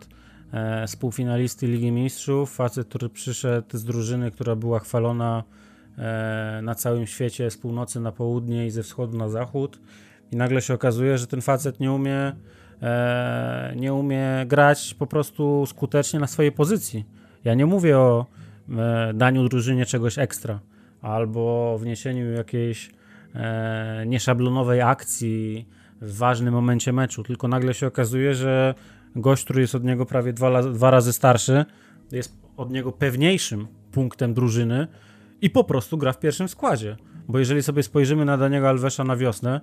[0.53, 5.43] e, z półfinalisty Ligi Mistrzów, facet, który przyszedł z drużyny, która była chwalona
[5.97, 9.79] e, na całym świecie z północy na południe i ze wschodu na zachód
[10.31, 12.35] i nagle się okazuje, że ten facet nie umie e,
[13.76, 17.05] nie umie grać po prostu skutecznie na swojej pozycji.
[17.43, 18.26] Ja nie mówię o
[18.69, 20.59] e, daniu drużynie czegoś ekstra
[21.01, 22.91] albo wniesieniu jakiejś
[23.36, 25.67] e, nieszablonowej akcji
[26.01, 28.76] w ważnym momencie meczu, tylko nagle się okazuje, że
[29.15, 31.65] gość, który jest od niego prawie dwa, dwa razy starszy,
[32.11, 34.88] jest od niego pewniejszym punktem drużyny
[35.41, 36.97] i po prostu gra w pierwszym składzie.
[37.28, 39.61] Bo jeżeli sobie spojrzymy na Daniego Alvesa na wiosnę,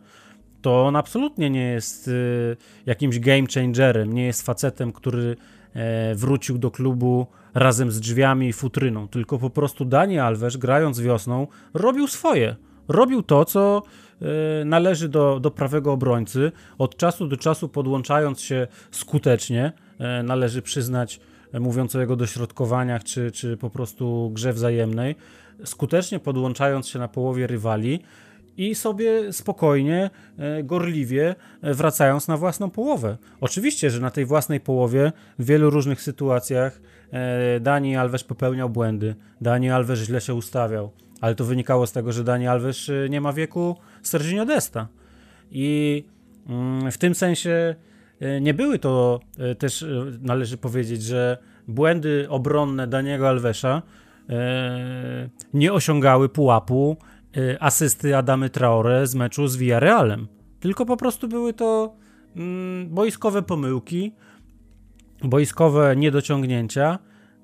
[0.63, 2.57] to on absolutnie nie jest y,
[2.87, 5.37] jakimś game changerem, nie jest facetem, który
[5.75, 11.01] e, wrócił do klubu razem z drzwiami i futryną, tylko po prostu Dani Alves, grając
[11.01, 12.57] wiosną, robił swoje.
[12.89, 13.83] Robił to, co
[14.23, 20.63] e, należy do, do prawego obrońcy, od czasu do czasu podłączając się skutecznie, e, należy
[20.63, 21.21] przyznać,
[21.61, 25.17] mówiąc o jego dośrodkowaniach, czy, czy po prostu grze wzajemnej,
[25.65, 28.01] skutecznie podłączając się na połowie rywali,
[28.57, 33.17] i sobie spokojnie, e, gorliwie e, wracając na własną połowę.
[33.41, 36.81] Oczywiście, że na tej własnej połowie w wielu różnych sytuacjach
[37.13, 40.91] e, Dani Alves popełniał błędy, Dani Alves źle się ustawiał,
[41.21, 44.89] ale to wynikało z tego, że Dani Alves nie ma wieku Serginio Desta.
[45.51, 46.05] I
[46.49, 47.75] mm, w tym sensie
[48.41, 49.21] nie były to
[49.59, 49.85] też,
[50.21, 51.39] należy powiedzieć, że
[51.69, 53.83] błędy obronne Daniego Alvesa
[55.55, 56.97] nie osiągały pułapu
[57.61, 60.29] asysty Adamy Traore z meczu z Villarrealem.
[60.61, 61.97] Tylko po prostu były to
[62.37, 64.13] mm, boiskowe pomyłki,
[65.25, 66.99] boiskowe niedociągnięcia,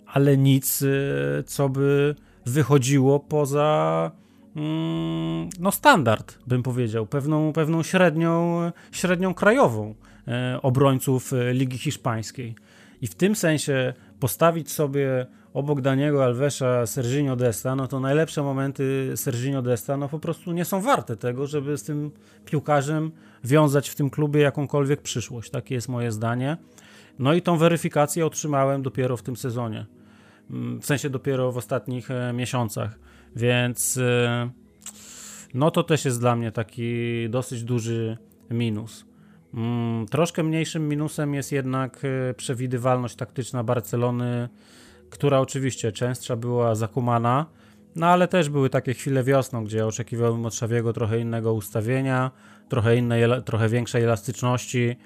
[0.06, 2.14] ale nic, y, co by
[2.46, 4.10] wychodziło poza
[4.56, 8.60] mm, no standard, bym powiedział, pewną, pewną średnią,
[8.92, 9.94] średnią krajową
[10.54, 12.54] y, obrońców Ligi Hiszpańskiej.
[13.00, 15.26] I w tym sensie postawić sobie
[15.58, 20.64] obok Daniego Alvesa Serginho Desta, no to najlepsze momenty Serginho Desta no po prostu nie
[20.64, 22.10] są warte tego, żeby z tym
[22.44, 23.10] piłkarzem
[23.44, 25.50] wiązać w tym klubie jakąkolwiek przyszłość.
[25.50, 26.56] Takie jest moje zdanie.
[27.18, 29.86] No i tą weryfikację otrzymałem dopiero w tym sezonie.
[30.50, 32.98] Mm, w sensie dopiero w ostatnich e, miesiącach.
[33.36, 34.50] Więc e,
[35.54, 36.92] no to też jest dla mnie taki
[37.30, 38.18] dosyć duży
[38.50, 39.04] minus.
[39.54, 44.48] Mm, troszkę mniejszym minusem jest jednak e, przewidywalność taktyczna Barcelony,
[45.10, 47.46] która oczywiście częstsza była zakumana,
[47.96, 52.30] no ale też były takie chwile wiosną, gdzie oczekiwałem od Szawiego trochę innego ustawienia,
[52.68, 54.96] trochę innej, trochę większej elastyczności.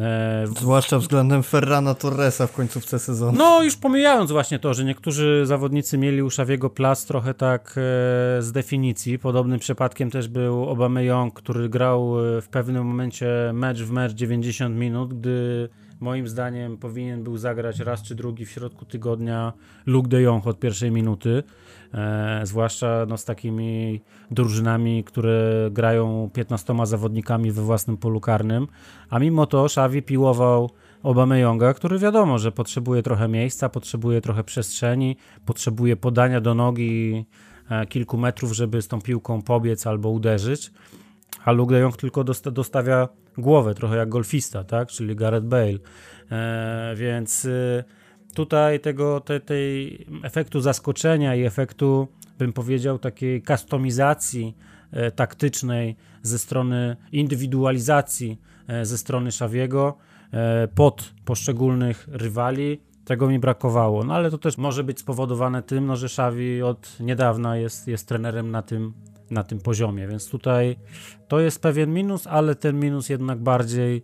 [0.00, 3.38] E, Zwłaszcza względem Ferrana Torresa w końcówce sezonu.
[3.38, 7.72] No, już pomijając właśnie to, że niektórzy zawodnicy mieli u Szawiego plac trochę tak e,
[8.42, 9.18] z definicji.
[9.18, 14.76] Podobnym przypadkiem też był Aubameyang, który grał e, w pewnym momencie mecz w mecz 90
[14.76, 15.68] minut, gdy
[16.02, 19.52] moim zdaniem powinien był zagrać raz czy drugi w środku tygodnia
[19.86, 21.42] Luke de Jong od pierwszej minuty.
[21.94, 24.00] E, zwłaszcza no, z takimi
[24.30, 28.66] drużynami, które grają 15 zawodnikami we własnym polu karnym,
[29.10, 30.70] a mimo to Xavi piłował
[31.02, 37.24] Obameyonga, który wiadomo, że potrzebuje trochę miejsca, potrzebuje trochę przestrzeni, potrzebuje podania do nogi
[37.70, 40.72] e, kilku metrów, żeby z tą piłką pobiec albo uderzyć,
[41.44, 43.08] a Luke de Jong tylko dostawia
[43.38, 45.78] głowę, trochę jak golfista, tak, czyli Gareth Bale,
[46.30, 47.44] e, więc...
[47.44, 47.84] Y,
[48.34, 52.08] tutaj tego te, tej efektu zaskoczenia i efektu,
[52.38, 54.56] bym powiedział, takiej kustomizacji
[54.90, 59.96] e, taktycznej ze strony indywidualizacji e, ze strony Szawiego
[60.32, 64.04] e, pod poszczególnych rywali, tego mi brakowało.
[64.04, 68.08] No ale to też może być spowodowane tym, no, że Szawi od niedawna jest, jest
[68.08, 68.92] trenerem na tym,
[69.32, 70.76] na tym poziomie, więc tutaj
[71.28, 74.02] to jest pewien minus, ale ten minus jednak bardziej,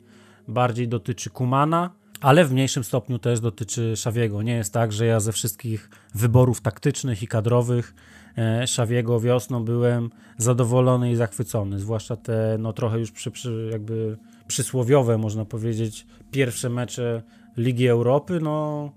[0.48, 4.42] bardziej dotyczy Kumana, ale w mniejszym stopniu też dotyczy Szawiego.
[4.42, 7.94] Nie jest tak, że ja ze wszystkich wyborów taktycznych i kadrowych
[8.38, 14.18] e, Szawiego wiosną byłem zadowolony i zachwycony, zwłaszcza te no trochę już przy, przy, jakby
[14.46, 17.22] przysłowiowe, można powiedzieć, pierwsze mecze
[17.56, 18.90] Ligi Europy, no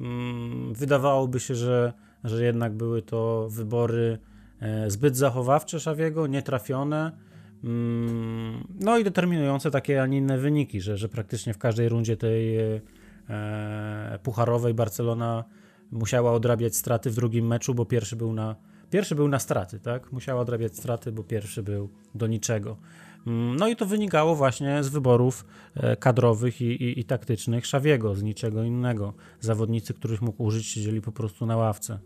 [0.00, 1.92] mm, wydawałoby się, że,
[2.24, 4.18] że jednak były to wybory
[4.86, 7.12] zbyt zachowawcze Szawiego, nietrafione,
[7.64, 12.16] Mm, no i determinujące takie, a nie inne wyniki, że, że praktycznie w każdej rundzie
[12.16, 12.80] tej e,
[14.22, 15.44] pucharowej Barcelona
[15.92, 18.56] musiała odrabiać straty w drugim meczu, bo pierwszy był na,
[18.90, 20.12] pierwszy był na straty, tak?
[20.12, 22.76] Musiała odrabiać straty, bo pierwszy był do niczego.
[23.26, 28.14] Mm, no i to wynikało właśnie z wyborów e, kadrowych i, i, i taktycznych Szawiego,
[28.14, 29.14] z niczego innego.
[29.40, 31.98] Zawodnicy, których mógł użyć, siedzieli po prostu na ławce.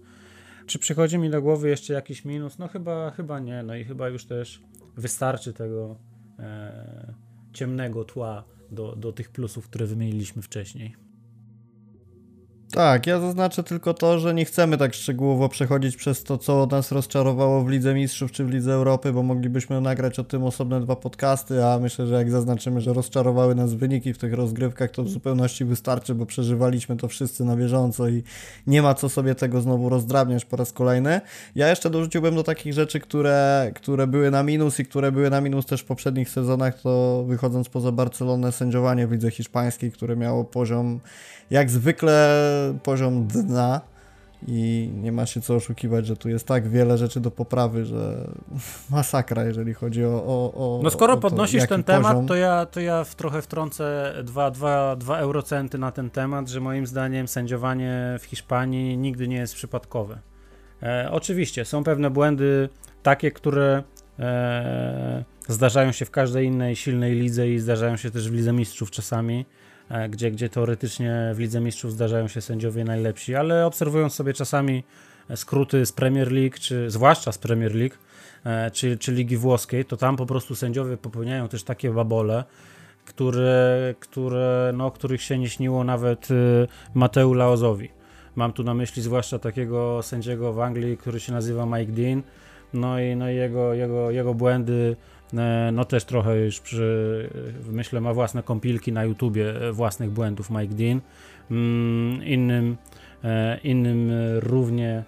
[0.66, 2.58] Czy przychodzi mi do głowy jeszcze jakiś minus?
[2.58, 3.62] No chyba, chyba nie.
[3.62, 4.62] No i chyba już też
[4.96, 5.96] wystarczy tego
[6.38, 7.14] e,
[7.52, 11.03] ciemnego tła do, do tych plusów, które wymieniliśmy wcześniej.
[12.74, 16.92] Tak, ja zaznaczę tylko to, że nie chcemy tak szczegółowo przechodzić przez to, co nas
[16.92, 20.96] rozczarowało w Lidze Mistrzów czy w Lidze Europy, bo moglibyśmy nagrać o tym osobne dwa
[20.96, 25.08] podcasty, a myślę, że jak zaznaczymy, że rozczarowały nas wyniki w tych rozgrywkach, to w
[25.08, 28.22] zupełności wystarczy, bo przeżywaliśmy to wszyscy na bieżąco i
[28.66, 31.20] nie ma co sobie tego znowu rozdrabniać po raz kolejny.
[31.54, 35.40] Ja jeszcze dorzuciłbym do takich rzeczy, które, które były na minus i które były na
[35.40, 40.44] minus też w poprzednich sezonach, to wychodząc poza Barcelonę, sędziowanie w Lidze Hiszpańskiej, które miało
[40.44, 41.00] poziom
[41.50, 42.40] jak zwykle
[42.82, 43.80] poziom dna
[44.46, 48.28] i nie ma się co oszukiwać, że tu jest tak wiele rzeczy do poprawy, że
[48.90, 50.24] masakra, jeżeli chodzi o.
[50.26, 52.02] o, o no skoro o to, podnosisz ten poziom.
[52.02, 56.48] temat, to ja, to ja w trochę wtrącę 2 dwa, dwa eurocenty na ten temat,
[56.48, 60.18] że moim zdaniem sędziowanie w Hiszpanii nigdy nie jest przypadkowe.
[60.82, 62.68] E, oczywiście są pewne błędy
[63.02, 63.82] takie, które
[64.18, 68.90] e, zdarzają się w każdej innej silnej lidze i zdarzają się też w Lidze Mistrzów
[68.90, 69.46] czasami.
[69.94, 74.84] E, gdzie, gdzie teoretycznie w Lidze Mistrzów zdarzają się sędziowie najlepsi, ale obserwując sobie czasami
[75.34, 77.94] skróty z Premier League, czy zwłaszcza z Premier League,
[78.44, 82.44] e, czy, czy Ligi Włoskiej, to tam po prostu sędziowie popełniają też takie babole,
[83.04, 86.34] które, które, no, których się nie śniło nawet e,
[86.94, 87.88] Mateu Laozowi.
[88.36, 92.22] Mam tu na myśli zwłaszcza takiego sędziego w Anglii, który się nazywa Mike Dean,
[92.72, 94.96] no i, no i jego, jego, jego błędy
[95.72, 97.30] no też trochę już przy,
[97.70, 101.00] myślę, ma własne kompilki na YouTubie e, własnych błędów Mike Dean.
[101.50, 102.76] Mm, innym,
[103.24, 105.04] e, innym równie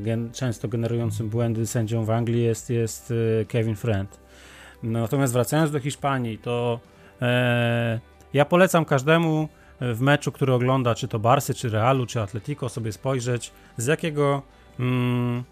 [0.00, 3.12] gen, często generującym błędy sędzią w Anglii jest, jest
[3.48, 4.20] Kevin Friend.
[4.82, 6.80] Natomiast wracając do Hiszpanii, to
[7.22, 8.00] e,
[8.32, 9.48] ja polecam każdemu
[9.80, 14.42] w meczu, który ogląda, czy to Barsy, czy Realu, czy Atletico, sobie spojrzeć, z jakiego,
[14.80, 15.44] mm,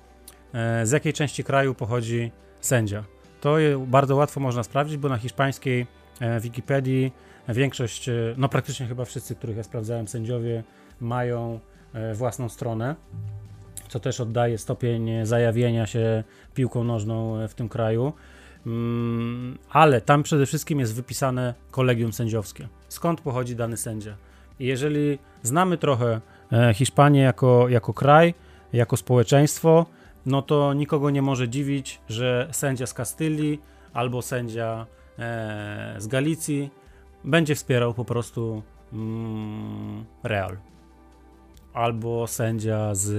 [0.54, 3.04] e, z jakiej części kraju pochodzi sędzia.
[3.40, 5.86] To bardzo łatwo można sprawdzić, bo na hiszpańskiej
[6.20, 7.12] e, Wikipedii
[7.48, 10.64] większość, e, no praktycznie chyba wszyscy, których ja sprawdzałem, sędziowie
[11.00, 11.60] mają
[11.92, 12.96] e, własną stronę,
[13.88, 16.24] co też oddaje stopień zajawienia się
[16.54, 18.12] piłką nożną w tym kraju.
[18.66, 22.68] Mm, ale tam przede wszystkim jest wypisane kolegium sędziowskie.
[22.88, 24.16] Skąd pochodzi dany sędzia?
[24.58, 26.20] Jeżeli znamy trochę
[26.74, 28.34] Hiszpanię jako, jako kraj,
[28.72, 29.86] jako społeczeństwo,
[30.28, 33.60] no to nikogo nie może dziwić, że sędzia z Kastylii
[33.92, 34.86] albo sędzia
[35.18, 36.70] e, z Galicji
[37.24, 38.62] będzie wspierał po prostu
[38.92, 40.56] mm, Real.
[41.72, 43.10] Albo sędzia z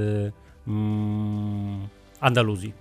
[0.68, 1.88] mm,
[2.20, 2.74] Andaluzji.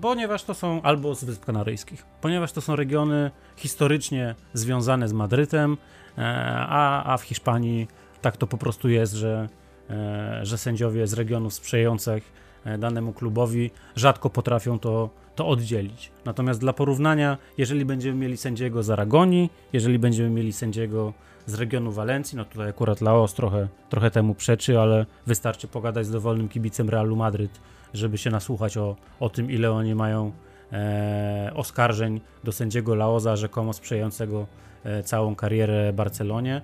[0.00, 5.76] Ponieważ to są, albo z Wysp Kanaryjskich, ponieważ to są regiony historycznie związane z Madrytem,
[6.18, 6.22] e,
[6.68, 7.88] a, a w Hiszpanii
[8.22, 9.48] tak to po prostu jest, że,
[9.90, 12.45] e, że sędziowie z regionów sprzyjających
[12.78, 16.10] danemu klubowi rzadko potrafią to, to oddzielić.
[16.24, 21.12] Natomiast dla porównania, jeżeli będziemy mieli sędziego z Aragonii, jeżeli będziemy mieli sędziego
[21.46, 26.10] z regionu Walencji, no tutaj akurat Laos trochę, trochę temu przeczy, ale wystarczy pogadać z
[26.10, 27.60] dowolnym kibicem Realu Madryt,
[27.94, 30.32] żeby się nasłuchać o, o tym, ile oni mają
[30.72, 34.46] e, oskarżeń do sędziego Laoza, rzekomo sprzyjającego
[34.84, 36.62] e, całą karierę Barcelonie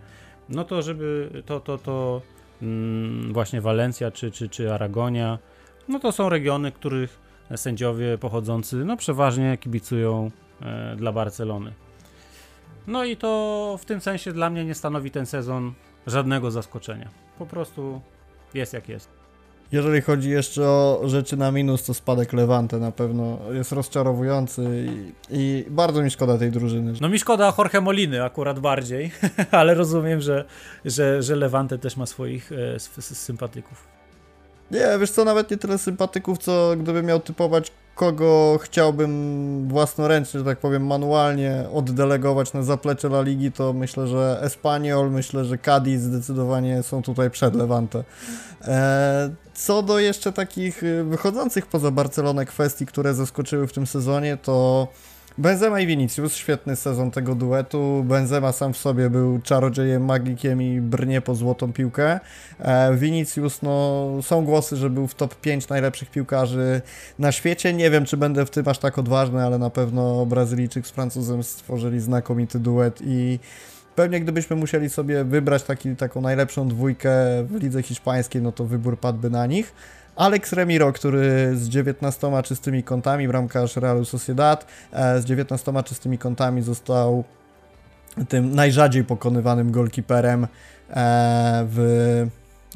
[0.49, 2.23] no to żeby to, to, to
[2.63, 5.39] mm, właśnie Walencja czy, czy, czy Aragonia,
[5.89, 7.19] no to są regiony, których
[7.57, 10.31] sędziowie pochodzący, no przeważnie kibicują
[10.63, 11.73] e, dla Barcelony.
[12.87, 15.73] No i to w tym sensie dla mnie nie stanowi ten sezon
[16.07, 17.09] żadnego zaskoczenia.
[17.39, 18.01] Po prostu
[18.55, 19.23] jest jak jest.
[19.73, 25.13] Jeżeli chodzi jeszcze o rzeczy na minus, to spadek Levante na pewno jest rozczarowujący i,
[25.31, 26.93] i bardzo mi szkoda tej drużyny.
[27.01, 29.11] No mi szkoda Jorge Moliny akurat bardziej,
[29.51, 30.45] ale rozumiem, że,
[30.85, 33.92] że, że Levante też ma swoich e, sympatyków.
[34.73, 40.47] Nie, wiesz co, nawet nie tyle sympatyków, co gdybym miał typować kogo chciałbym własnoręcznie, że
[40.47, 46.03] tak powiem, manualnie oddelegować na zaplecze La Ligi, to myślę, że Espanyol, myślę, że Cadiz
[46.03, 48.05] zdecydowanie są tutaj przed Levante.
[48.65, 54.37] E, co do jeszcze takich y, wychodzących poza Barcelonę kwestii, które zaskoczyły w tym sezonie,
[54.37, 54.89] to
[55.39, 58.05] Benzema i Vinicius, świetny sezon tego duetu.
[58.05, 62.21] Benzema sam w sobie był czarodziejem, magikiem i brnie po złotą piłkę.
[62.59, 66.83] E, Vinicius, no są głosy, że był w top 5 najlepszych piłkarzy
[67.19, 67.73] na świecie.
[67.73, 71.43] Nie wiem, czy będę w tym aż tak odważny, ale na pewno Brazylijczyk z Francuzem
[71.43, 73.39] stworzyli znakomity duet i
[73.95, 77.11] Pewnie gdybyśmy musieli sobie wybrać taki, taką najlepszą dwójkę
[77.45, 79.73] w lidze hiszpańskiej, no to wybór padłby na nich.
[80.17, 86.63] Alex Remiro, który z 19 czystymi kątami, bramkarz Realu Sociedad, e, z 19 czystymi kątami
[86.63, 87.25] został
[88.29, 90.49] tym najrzadziej pokonywanym golkiperem e,
[91.69, 92.27] w,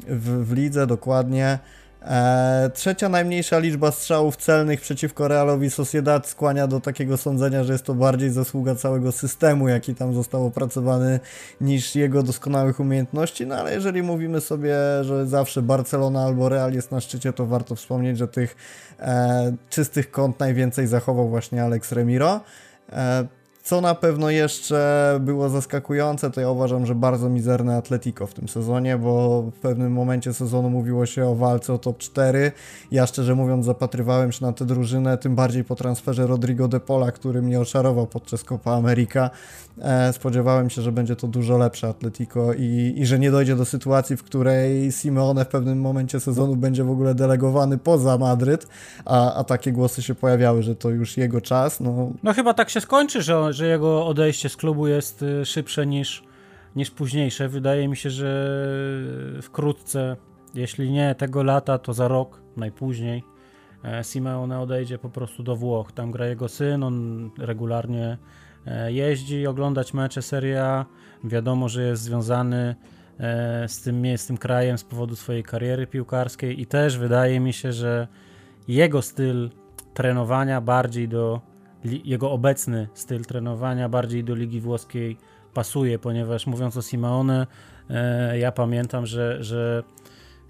[0.07, 1.59] w, w lidze, dokładnie.
[2.07, 7.85] E, trzecia najmniejsza liczba strzałów celnych przeciwko Realowi Sociedad skłania do takiego sądzenia, że jest
[7.85, 11.19] to bardziej zasługa całego systemu, jaki tam został opracowany,
[11.61, 13.47] niż jego doskonałych umiejętności.
[13.47, 17.75] No ale jeżeli mówimy sobie, że zawsze Barcelona albo Real jest na szczycie, to warto
[17.75, 18.55] wspomnieć, że tych
[18.99, 22.41] e, czystych kąt najwięcej zachował właśnie Alex Remiro.
[22.91, 23.27] E,
[23.67, 28.47] co na pewno jeszcze było zaskakujące, to ja uważam, że bardzo mizerne Atletico w tym
[28.47, 32.51] sezonie, bo w pewnym momencie sezonu mówiło się o walce o top 4.
[32.91, 37.11] Ja szczerze mówiąc zapatrywałem się na tę drużynę, tym bardziej po transferze Rodrigo de Pola,
[37.11, 39.29] który mnie oczarował podczas Copa America.
[39.81, 43.65] E, spodziewałem się, że będzie to dużo lepsze Atletico i, i że nie dojdzie do
[43.65, 48.67] sytuacji, w której Simeone w pewnym momencie sezonu będzie w ogóle delegowany poza Madryt,
[49.05, 51.79] a, a takie głosy się pojawiały, że to już jego czas.
[51.79, 55.87] No, no chyba tak się skończy, że, że jego odejście z klubu jest y, szybsze
[55.87, 56.23] niż,
[56.75, 57.49] niż późniejsze.
[57.49, 58.59] Wydaje mi się, że
[59.41, 60.15] wkrótce,
[60.55, 63.23] jeśli nie tego lata, to za rok najpóźniej.
[63.83, 65.91] E, Simeone odejdzie po prostu do Włoch.
[65.91, 68.17] Tam gra jego syn, on regularnie
[68.67, 70.85] E, jeździ oglądać mecze Serie A.
[71.23, 72.75] Wiadomo, że jest związany
[73.19, 77.53] e, z tym, z tym krajem z powodu swojej kariery piłkarskiej i też wydaje mi
[77.53, 78.07] się, że
[78.67, 79.49] jego styl
[79.93, 81.41] trenowania bardziej do
[82.05, 85.17] jego obecny styl trenowania bardziej do ligi włoskiej
[85.53, 87.47] pasuje, ponieważ mówiąc o Simeone,
[87.89, 89.83] e, ja pamiętam, że, że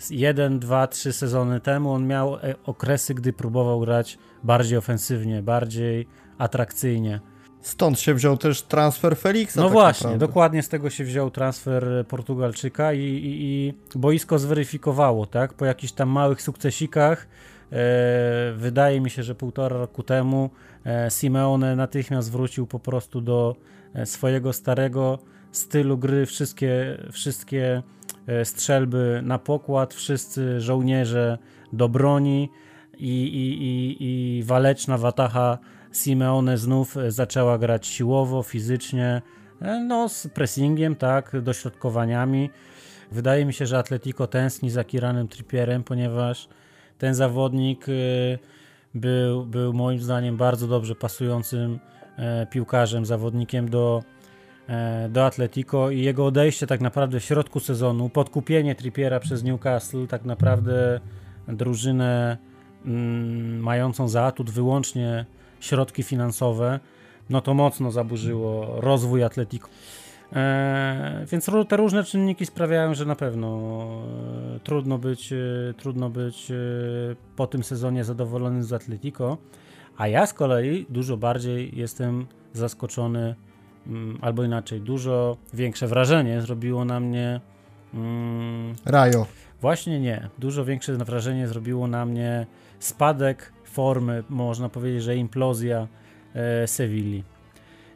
[0.10, 6.08] jeden, dwa, trzy sezony temu on miał okresy, gdy próbował grać bardziej ofensywnie, bardziej
[6.38, 7.20] atrakcyjnie.
[7.62, 9.56] Stąd się wziął też transfer Felixa.
[9.56, 10.28] No tak właśnie, naprawdę.
[10.28, 15.54] dokładnie z tego się wziął transfer Portugalczyka i, i, i boisko zweryfikowało, tak?
[15.54, 17.28] Po jakichś tam małych sukcesikach,
[17.72, 17.78] e,
[18.56, 20.77] wydaje mi się, że półtora roku temu e,
[21.10, 23.56] Simeone natychmiast wrócił po prostu do
[23.94, 25.20] e, swojego starego
[25.52, 26.26] stylu gry.
[26.26, 27.84] Wszystkie, wszystkie
[28.28, 31.38] e, strzelby na pokład, wszyscy żołnierze
[31.74, 32.50] do broni
[32.98, 35.58] i, i, i, i waleczna watacha
[35.92, 39.22] Simeone znów e, zaczęła grać siłowo, fizycznie,
[39.62, 42.50] e, no z pressingiem, tak, dośrodkowaniami.
[43.12, 46.48] Wydaje mi się, że Atletico tęskni za Kiranem Trippierem, ponieważ
[46.98, 47.92] ten zawodnik e,
[49.00, 51.80] był, był moim zdaniem bardzo dobrze pasującym
[52.52, 54.04] piłkarzem, zawodnikiem do,
[55.10, 60.26] do Atletico i jego odejście tak naprawdę w środku sezonu, podkupienie Trippiera przez Newcastle, tak
[60.26, 61.00] naprawdę
[61.48, 62.38] drużynę
[62.86, 65.26] mm, mającą za atut wyłącznie
[65.60, 66.80] środki finansowe,
[67.30, 69.70] no to mocno zaburzyło rozwój Atletico.
[70.34, 73.48] E, więc te różne czynniki sprawiają, że na pewno
[74.56, 75.38] e, trudno być, e,
[75.78, 76.52] trudno być
[77.36, 79.38] po tym sezonie zadowolonym z Atletico.
[79.98, 83.36] A ja z kolei dużo bardziej jestem zaskoczony,
[83.88, 87.42] mm, albo inaczej, dużo większe wrażenie zrobiło na mnie.
[87.94, 89.26] Mm, Rajo.
[89.62, 90.30] Właśnie nie.
[90.38, 92.48] Dużo większe wrażenie zrobiło na mnie
[92.80, 95.88] spadek formy, można powiedzieć, że implozja
[96.34, 97.24] e, Sewilli.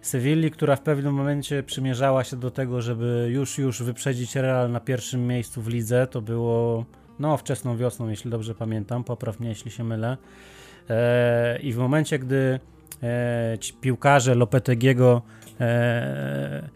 [0.02, 4.80] Sewilli, która w pewnym momencie przymierzała się do tego, żeby już, już wyprzedzić Real na
[4.80, 6.08] pierwszym miejscu w lidze.
[6.08, 6.86] To było
[7.20, 9.04] no, wczesną wiosną, jeśli dobrze pamiętam.
[9.04, 10.18] Popraw mnie, jeśli się mylę.
[10.90, 12.60] E, I w momencie, gdy
[13.04, 15.22] e, ci piłkarze Lopetegiego
[15.60, 16.70] e,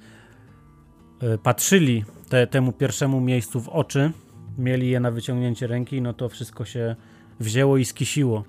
[1.22, 4.12] e, patrzyli te, temu pierwszemu miejscu w oczy,
[4.58, 6.96] mieli je na wyciągnięcie ręki, no to wszystko się
[7.40, 8.44] wzięło i skisiło.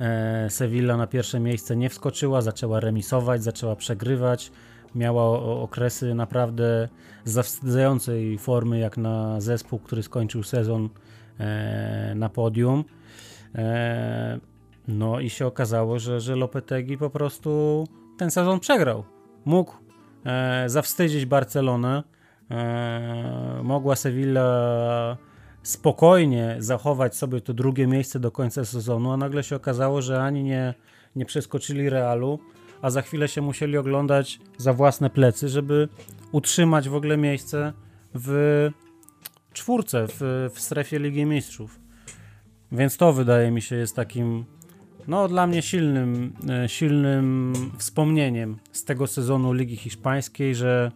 [0.00, 4.52] E, Sevilla na pierwsze miejsce nie wskoczyła, zaczęła remisować, zaczęła przegrywać.
[4.94, 6.88] Miała okresy naprawdę
[7.24, 10.88] zawstydzającej formy, jak na zespół, który skończył sezon
[11.38, 12.84] e, na podium.
[13.54, 14.38] E,
[14.88, 17.84] no i się okazało, że, że Lopetegi po prostu
[18.18, 19.04] ten sezon przegrał.
[19.44, 19.72] Mógł
[20.66, 22.02] zawstydzić Barcelonę.
[23.62, 25.16] mogła Sevilla
[25.66, 30.44] spokojnie zachować sobie to drugie miejsce do końca sezonu, a nagle się okazało, że ani
[30.44, 30.74] nie,
[31.16, 32.38] nie przeskoczyli Realu,
[32.82, 35.88] a za chwilę się musieli oglądać za własne plecy, żeby
[36.32, 37.72] utrzymać w ogóle miejsce
[38.14, 38.70] w
[39.52, 41.80] czwórce, w, w strefie Ligi Mistrzów.
[42.72, 44.44] Więc to wydaje mi się jest takim,
[45.08, 50.92] no dla mnie silnym, e, silnym wspomnieniem z tego sezonu Ligi Hiszpańskiej, że,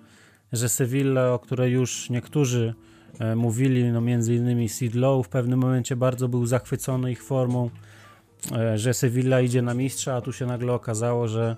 [0.52, 2.74] że Sevilla, o której już niektórzy
[3.36, 7.70] mówili, no między innymi Sid Lowe w pewnym momencie bardzo był zachwycony ich formą,
[8.52, 11.56] e, że Sevilla idzie na mistrza, a tu się nagle okazało, że,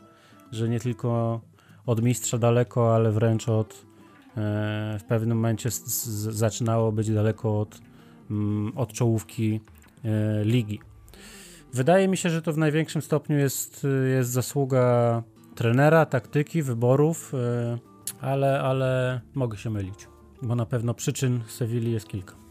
[0.52, 1.40] że nie tylko
[1.86, 3.72] od mistrza daleko, ale wręcz od
[4.36, 5.68] e, w pewnym momencie
[6.30, 7.80] zaczynało być daleko od,
[8.30, 9.60] mm, od czołówki
[10.44, 10.80] ligi.
[11.72, 13.86] Wydaje mi się, że to w największym stopniu jest,
[14.16, 15.22] jest zasługa
[15.54, 17.32] trenera, taktyki, wyborów,
[18.20, 20.11] ale, ale mogę się mylić
[20.42, 22.42] bo na pewno przyczyn Sewilli jest kilka.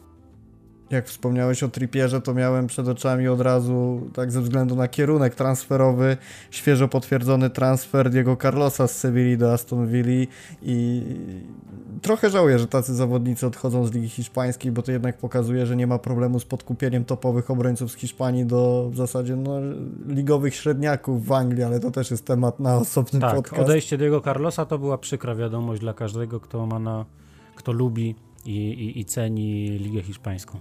[0.92, 5.36] Jak wspomniałeś o Trippierze, to miałem przed oczami od razu, tak ze względu na kierunek
[5.36, 6.18] transferowy,
[6.52, 10.26] świeżo potwierdzony transfer Diego Carlosa z Sewilli do Aston Villa
[10.62, 11.04] i
[12.02, 15.88] trochę żałuję, że tacy zawodnicy odchodzą z Ligi Hiszpańskiej, bo to jednak pokazuje, że nie
[15.88, 19.54] ma problemu z podkupieniem topowych obrońców z Hiszpanii do w zasadzie no,
[20.08, 23.62] ligowych średniaków w Anglii, ale to też jest temat na osobny tak, podcast.
[23.62, 27.06] odejście Diego Carlosa to była przykra wiadomość dla każdego, kto ma na
[27.62, 30.60] kto lubi i, i, i ceni Ligę Hiszpańską.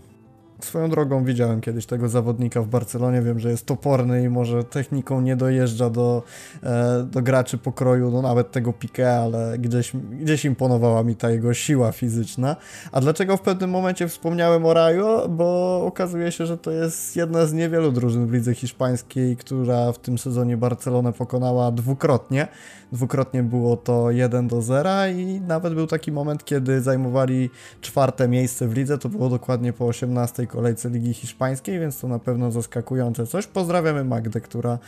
[0.64, 5.20] Swoją drogą widziałem kiedyś tego zawodnika w Barcelonie, wiem, że jest toporny i może techniką
[5.20, 6.22] nie dojeżdża do,
[6.62, 11.54] e, do graczy pokroju, no nawet tego Piqué, ale gdzieś, gdzieś imponowała mi ta jego
[11.54, 12.56] siła fizyczna.
[12.92, 15.28] A dlaczego w pewnym momencie wspomniałem o Rayo?
[15.28, 19.98] Bo okazuje się, że to jest jedna z niewielu drużyn w lidze hiszpańskiej, która w
[19.98, 22.48] tym sezonie Barcelonę pokonała dwukrotnie.
[22.92, 28.68] Dwukrotnie było to 1 do 0 i nawet był taki moment, kiedy zajmowali czwarte miejsce
[28.68, 33.26] w lidze, to było dokładnie po 18 kolejce Ligi Hiszpańskiej, więc to na pewno zaskakujące
[33.26, 33.46] coś.
[33.46, 34.78] Pozdrawiamy Magdę, która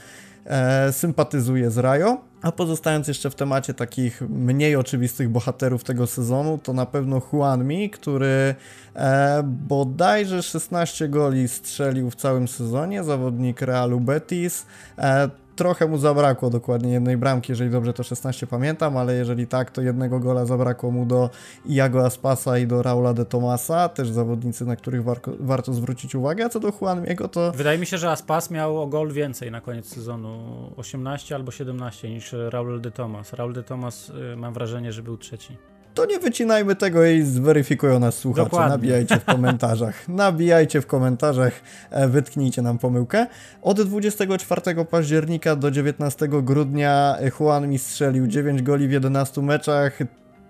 [0.46, 2.18] e, sympatyzuje z Rajo.
[2.42, 7.90] A pozostając jeszcze w temacie takich mniej oczywistych bohaterów tego sezonu, to na pewno Juanmi,
[7.90, 8.55] który
[8.96, 14.66] e, bodajże 16 goli strzelił w całym sezonie, zawodnik Realu Betis.
[14.98, 15.30] E,
[15.62, 19.82] trochę mu zabrakło dokładnie jednej bramki, jeżeli dobrze to 16 pamiętam, ale jeżeli tak, to
[19.82, 21.30] jednego gola zabrakło mu do
[21.66, 25.02] Iago Aspasa i do Raula de Tomasa, też zawodnicy, na których
[25.40, 27.52] warto zwrócić uwagę, a co do Juanmiego to...
[27.52, 32.10] Wydaje mi się, że Aspas miał o gol więcej na koniec sezonu, 18 albo 17
[32.10, 33.32] niż Raul de Tomas.
[33.32, 37.99] Raul de Tomas y, mam wrażenie, że był trzeci to nie wycinajmy tego i zweryfikują
[37.99, 38.45] nas słuchacze.
[38.45, 38.70] Dokładnie.
[38.70, 40.09] Nabijajcie w komentarzach.
[40.24, 41.53] Nabijajcie w komentarzach,
[41.90, 43.26] e, wytknijcie nam pomyłkę.
[43.62, 49.99] Od 24 października do 19 grudnia Juan mi strzelił 9 goli w 11 meczach.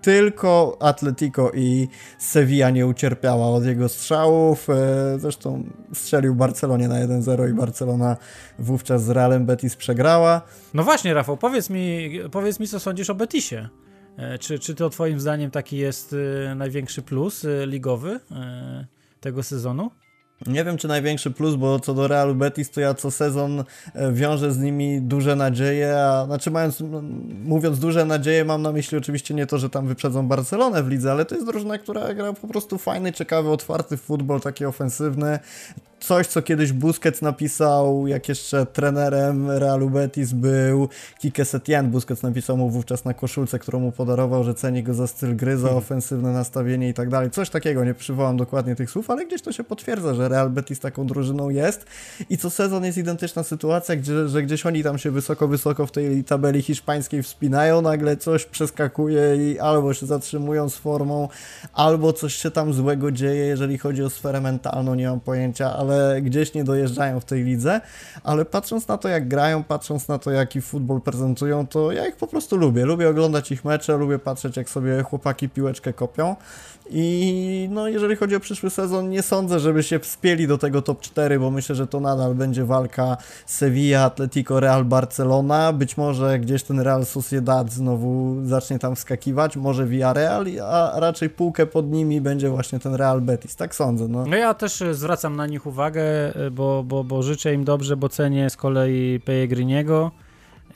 [0.01, 1.87] Tylko Atletico i
[2.17, 4.69] Sevilla nie ucierpiała od jego strzałów.
[4.69, 4.73] E,
[5.19, 5.63] zresztą
[5.93, 8.17] strzelił Barcelonie na 1-0 i Barcelona
[8.59, 10.41] wówczas z Realem Betis przegrała.
[10.73, 13.69] No właśnie, Rafał, powiedz mi, powiedz mi co sądzisz o Betisie.
[14.17, 16.15] E, czy, czy to Twoim zdaniem taki jest
[16.51, 18.19] e, największy plus e, ligowy
[19.19, 19.91] tego sezonu?
[20.47, 23.63] Nie wiem, czy największy plus, bo co do Realu Betis, to ja co sezon
[24.11, 26.83] wiążę z nimi duże nadzieje, a znaczy mając,
[27.43, 31.11] mówiąc duże nadzieje, mam na myśli oczywiście nie to, że tam wyprzedzą Barcelonę w lidze,
[31.11, 35.39] ale to jest drużyna, która gra po prostu fajny, ciekawy, otwarty futbol, taki ofensywny
[36.03, 40.89] coś, co kiedyś Busquets napisał, jak jeszcze trenerem Realu Betis był
[41.19, 41.89] Kike Setien.
[41.89, 45.57] Busquets napisał mu wówczas na koszulce, którą mu podarował, że ceni go za styl gry,
[45.57, 45.77] za mhm.
[45.77, 47.31] ofensywne nastawienie i tak dalej.
[47.31, 50.79] Coś takiego, nie przywołam dokładnie tych słów, ale gdzieś to się potwierdza, że Real Betis
[50.79, 51.85] taką drużyną jest
[52.29, 55.91] i co sezon jest identyczna sytuacja, gdzie, że gdzieś oni tam się wysoko, wysoko w
[55.91, 61.29] tej tabeli hiszpańskiej wspinają, nagle coś przeskakuje i albo się zatrzymują z formą,
[61.73, 65.92] albo coś się tam złego dzieje, jeżeli chodzi o sferę mentalną, nie mam pojęcia, ale
[66.21, 67.81] gdzieś nie dojeżdżają w tej lidze,
[68.23, 72.15] ale patrząc na to, jak grają, patrząc na to, jaki futbol prezentują, to ja ich
[72.15, 72.85] po prostu lubię.
[72.85, 76.35] Lubię oglądać ich mecze, lubię patrzeć, jak sobie chłopaki piłeczkę kopią.
[76.89, 81.01] I no, jeżeli chodzi o przyszły sezon, nie sądzę, żeby się wspieli do tego top
[81.01, 85.73] 4, bo myślę, że to nadal będzie walka Sevilla, Atletico, Real, Barcelona.
[85.73, 91.65] Być może gdzieś ten Real Sociedad znowu zacznie tam wskakiwać, może Villarreal, a raczej półkę
[91.65, 93.55] pod nimi będzie właśnie ten Real Betis.
[93.55, 94.07] Tak sądzę.
[94.07, 96.03] No, no ja też zwracam na nich uwagę,
[96.51, 100.11] bo, bo, bo życzę im dobrze, bo cenię z kolei Pellegriniego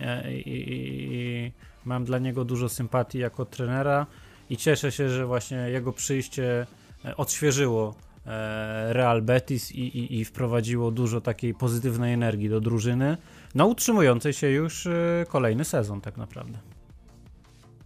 [0.02, 0.68] e, i, i,
[1.14, 1.52] i
[1.86, 4.06] mam dla niego dużo sympatii jako trenera
[4.50, 6.68] i cieszę się, że właśnie jego przyjście
[7.06, 7.96] e, odświeżyło
[8.26, 13.18] e, Real Betis i, i, i wprowadziło dużo takiej pozytywnej energii do drużyny,
[13.56, 16.58] no utrzymującej się już e, kolejny sezon tak naprawdę.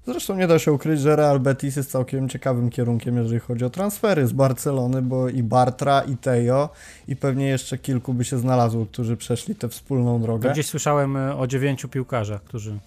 [0.05, 3.69] Zresztą nie da się ukryć, że Real Betis jest całkiem ciekawym kierunkiem, jeżeli chodzi o
[3.69, 6.69] transfery z Barcelony, bo i Bartra, i Tejo,
[7.07, 10.51] i pewnie jeszcze kilku by się znalazło, którzy przeszli tę wspólną drogę.
[10.51, 12.79] Gdzieś słyszałem o dziewięciu piłkarzach, którzy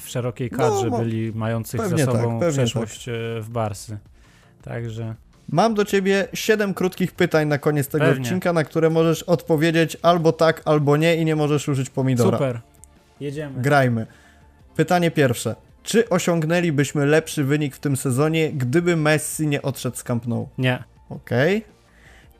[0.00, 3.14] w szerokiej kadrze no, byli mających za sobą tak, przeszłość tak.
[3.14, 3.98] E, w Barsy.
[4.62, 5.14] Także...
[5.48, 8.22] Mam do ciebie siedem krótkich pytań na koniec tego pewnie.
[8.22, 12.38] odcinka, na które możesz odpowiedzieć albo tak, albo nie i nie możesz użyć pomidora.
[12.38, 12.60] Super.
[13.20, 13.62] Jedziemy.
[13.62, 14.06] Grajmy.
[14.76, 15.54] Pytanie pierwsze.
[15.82, 20.48] Czy osiągnęlibyśmy lepszy wynik w tym sezonie, gdyby Messi nie odszedł z Camp Nou?
[20.58, 20.84] Nie.
[21.08, 21.56] Okej.
[21.56, 21.72] Okay.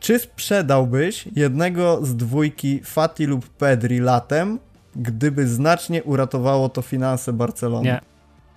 [0.00, 4.58] Czy sprzedałbyś jednego z dwójki Fati lub Pedri latem,
[4.97, 7.84] gdyby znacznie uratowało to finanse Barcelony.
[7.84, 8.01] Nie.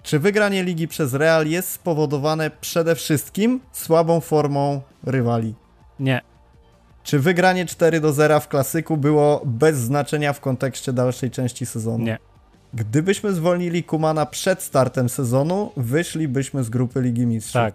[0.04, 5.56] Czy wygranie ligi przez Real jest spowodowane przede wszystkim słabą formą rywali?
[6.00, 6.22] Nie.
[7.04, 12.04] Czy wygranie 4 do 0 w klasyku było bez znaczenia w kontekście dalszej części sezonu?
[12.04, 12.18] Nie.
[12.74, 17.54] Gdybyśmy zwolnili Kumana przed startem sezonu, wyszlibyśmy z grupy Ligi Mistrzów.
[17.54, 17.74] Tak.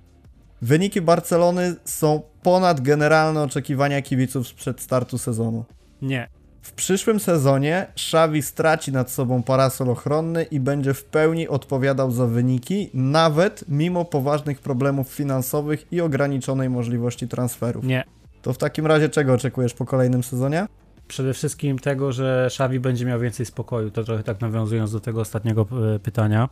[0.62, 5.64] Wyniki Barcelony są ponad generalne oczekiwania kibiców sprzed startu sezonu.
[6.02, 6.28] Nie.
[6.62, 12.26] W przyszłym sezonie Xavi straci nad sobą parasol ochronny i będzie w pełni odpowiadał za
[12.26, 17.84] wyniki, nawet mimo poważnych problemów finansowych i ograniczonej możliwości transferów.
[17.84, 18.04] Nie.
[18.42, 20.66] To w takim razie czego oczekujesz po kolejnym sezonie?
[21.08, 23.90] Przede wszystkim tego, że Xavi będzie miał więcej spokoju.
[23.90, 26.48] To trochę tak nawiązując do tego ostatniego e, pytania,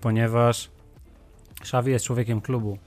[0.00, 0.70] ponieważ
[1.60, 2.78] Xavi jest człowiekiem klubu.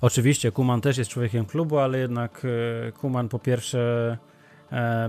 [0.00, 2.42] Oczywiście Kuman też jest człowiekiem klubu, ale jednak
[2.88, 4.18] e, Kuman po pierwsze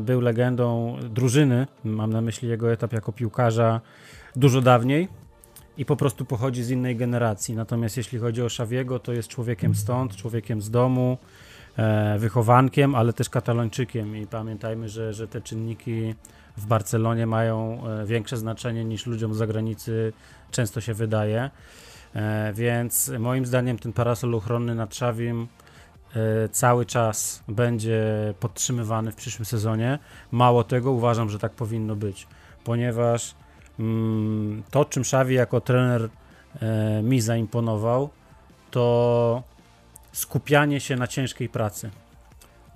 [0.02, 3.82] był legendą drużyny, mam na myśli jego etap jako piłkarza
[4.36, 5.08] dużo dawniej
[5.78, 7.56] i po prostu pochodzi z innej generacji.
[7.56, 11.18] Natomiast jeśli chodzi o Szawiego, to jest człowiekiem stąd, człowiekiem z domu,
[11.78, 16.16] e, wychowankiem, ale też katalończykiem i pamiętajmy, że, że te czynniki
[16.58, 20.14] w Barcelonie mają e, większe znaczenie niż ludziom z zagranicy
[20.52, 21.50] często się wydaje.
[22.54, 25.67] Więc moim zdaniem ten parasol ochronny nad Szawim E,
[26.52, 28.04] cały czas będzie
[28.40, 30.00] podtrzymywany w przyszłym sezonie.
[30.32, 32.28] Mało tego, uważam, że tak powinno być,
[32.64, 33.36] ponieważ
[33.80, 36.10] mm, to, czym Xavi jako trener
[36.62, 38.10] e, mi zaimponował,
[38.72, 39.44] to
[40.12, 41.90] skupianie się na ciężkiej pracy.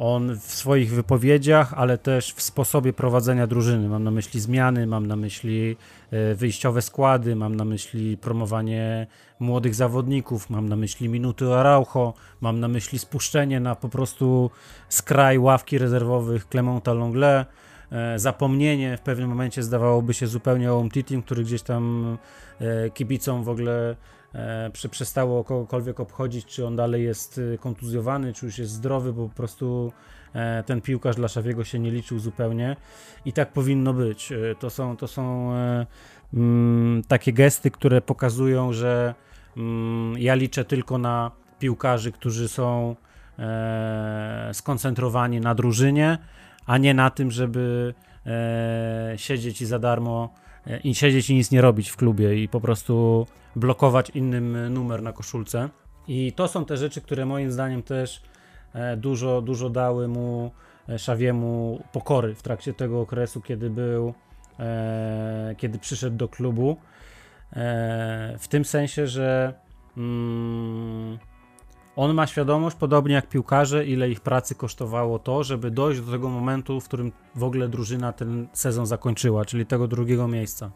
[0.04, 5.08] On w swoich wypowiedziach, ale też w sposobie prowadzenia drużyny, mam na myśli zmiany, mam
[5.08, 5.78] na myśli
[6.12, 9.08] e, wyjściowe składy, mam na myśli promowanie
[9.40, 14.52] młodych zawodników, mam na myśli minuty Araujo, mam na myśli spuszczenie na po prostu
[14.90, 17.46] skraj ławki rezerwowych Clemonta Longle,
[17.92, 22.18] e, zapomnienie w pewnym momencie zdawałoby się zupełnie o Umtitim, który gdzieś tam
[22.62, 23.96] e, kibicom w ogóle
[24.34, 29.36] e, przestało kogokolwiek obchodzić, czy on dalej jest kontuzjowany, czy już jest zdrowy, bo po
[29.36, 29.92] prostu
[30.66, 32.76] ten piłkarz dla Szawiego się nie liczył zupełnie
[33.26, 34.34] i tak powinno być.
[34.60, 35.52] To są, to są
[36.34, 39.16] mm, takie gesty, które pokazują, że
[39.58, 42.96] Mm, ja liczę tylko na piłkarzy, którzy są
[43.40, 46.18] e, skoncentrowani na drużynie,
[46.66, 47.94] a nie na tym, żeby
[48.26, 50.41] e, siedzieć i za darmo e,
[50.84, 55.14] i siedzieć i nic nie robić w klubie i po prostu blokować innym numer na
[55.14, 55.70] koszulce.
[56.08, 58.22] I to są te rzeczy, które moim zdaniem też
[58.98, 60.52] dużo, dużo dały mu
[60.98, 64.14] Szawiemu pokory w trakcie tego okresu, kiedy był,
[65.58, 66.78] kiedy przyszedł do klubu.
[67.54, 69.54] E, w tym sensie, że
[69.98, 71.18] mm,
[71.96, 76.30] on ma świadomość, podobnie jak piłkarze, ile ich pracy kosztowało to, żeby dojść do tego
[76.30, 80.72] momentu, w którym w ogóle drużyna ten sezon zakończyła, czyli tego drugiego miejsca.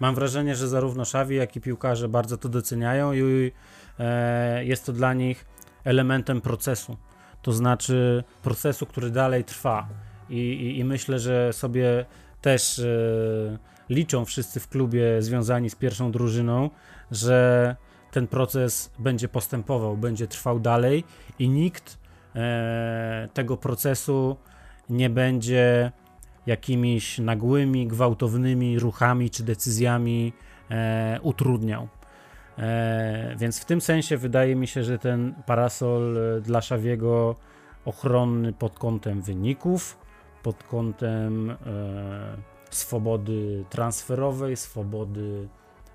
[0.00, 3.52] Mam wrażenie, że zarówno Szawi, jak i piłkarze bardzo to doceniają i
[3.98, 5.46] e, jest to dla nich
[5.84, 6.96] elementem procesu.
[7.42, 9.88] To znaczy procesu, który dalej trwa.
[10.30, 12.04] I, i, i myślę, że sobie
[12.40, 12.84] też e,
[13.90, 16.70] liczą wszyscy w klubie związani z pierwszą drużyną,
[17.10, 17.76] że
[18.10, 21.04] ten proces będzie postępował, będzie trwał dalej
[21.38, 21.98] i nikt
[22.36, 24.36] e, tego procesu
[24.90, 25.92] nie będzie
[26.46, 30.32] jakimiś nagłymi, gwałtownymi ruchami czy decyzjami
[30.70, 31.88] e, utrudniał.
[32.58, 37.36] E, więc w tym sensie wydaje mi się, że ten parasol e, dla Szawiego
[37.84, 39.98] ochronny pod kątem wyników,
[40.42, 41.56] pod kątem e,
[42.70, 45.48] swobody transferowej, swobody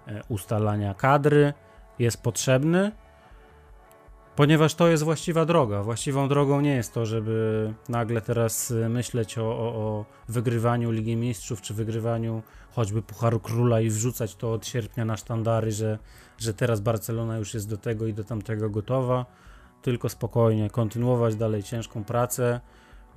[0.07, 1.53] e, ustalania kadry
[1.99, 2.91] jest potrzebny,
[4.35, 5.83] ponieważ to jest właściwa droga.
[5.83, 11.15] Właściwą drogą nie jest to, żeby nagle teraz y, myśleć o, o, o wygrywaniu Ligi
[11.15, 15.99] Mistrzów, czy wygrywaniu choćby Pucharu Króla i wrzucać to od sierpnia na sztandary, że,
[16.37, 19.25] że teraz Barcelona już jest do tego i do tamtego gotowa,
[19.81, 22.59] tylko spokojnie kontynuować dalej ciężką pracę,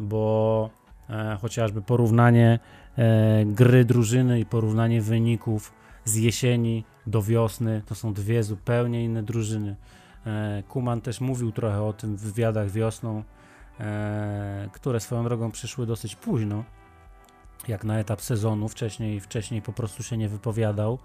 [0.00, 0.70] bo
[1.10, 2.59] e, chociażby porównanie
[2.98, 5.72] e, gry drużyny i porównanie wyników
[6.05, 9.76] z jesieni do wiosny to są dwie zupełnie inne drużyny.
[10.26, 13.22] E, Kuman też mówił trochę o tym w wywiadach wiosną,
[13.80, 16.64] e, które swoją drogą przyszły dosyć późno,
[17.68, 20.98] jak na etap sezonu, wcześniej, wcześniej po prostu się nie wypowiadał.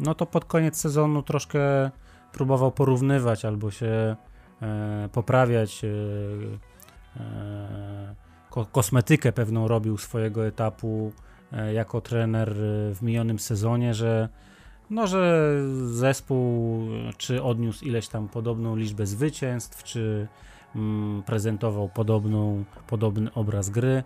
[0.00, 1.90] No to pod koniec sezonu troszkę
[2.32, 4.16] próbował porównywać albo się
[4.62, 5.82] e, poprawiać.
[8.72, 11.12] kosmetykę pewną robił swojego etapu
[11.72, 12.54] jako trener
[12.94, 14.28] w minionym sezonie, że
[14.90, 15.52] no, że
[15.86, 16.82] zespół
[17.16, 20.28] czy odniósł ileś tam podobną liczbę zwycięstw, czy
[20.76, 24.04] mm, prezentował podobną, podobny obraz gry.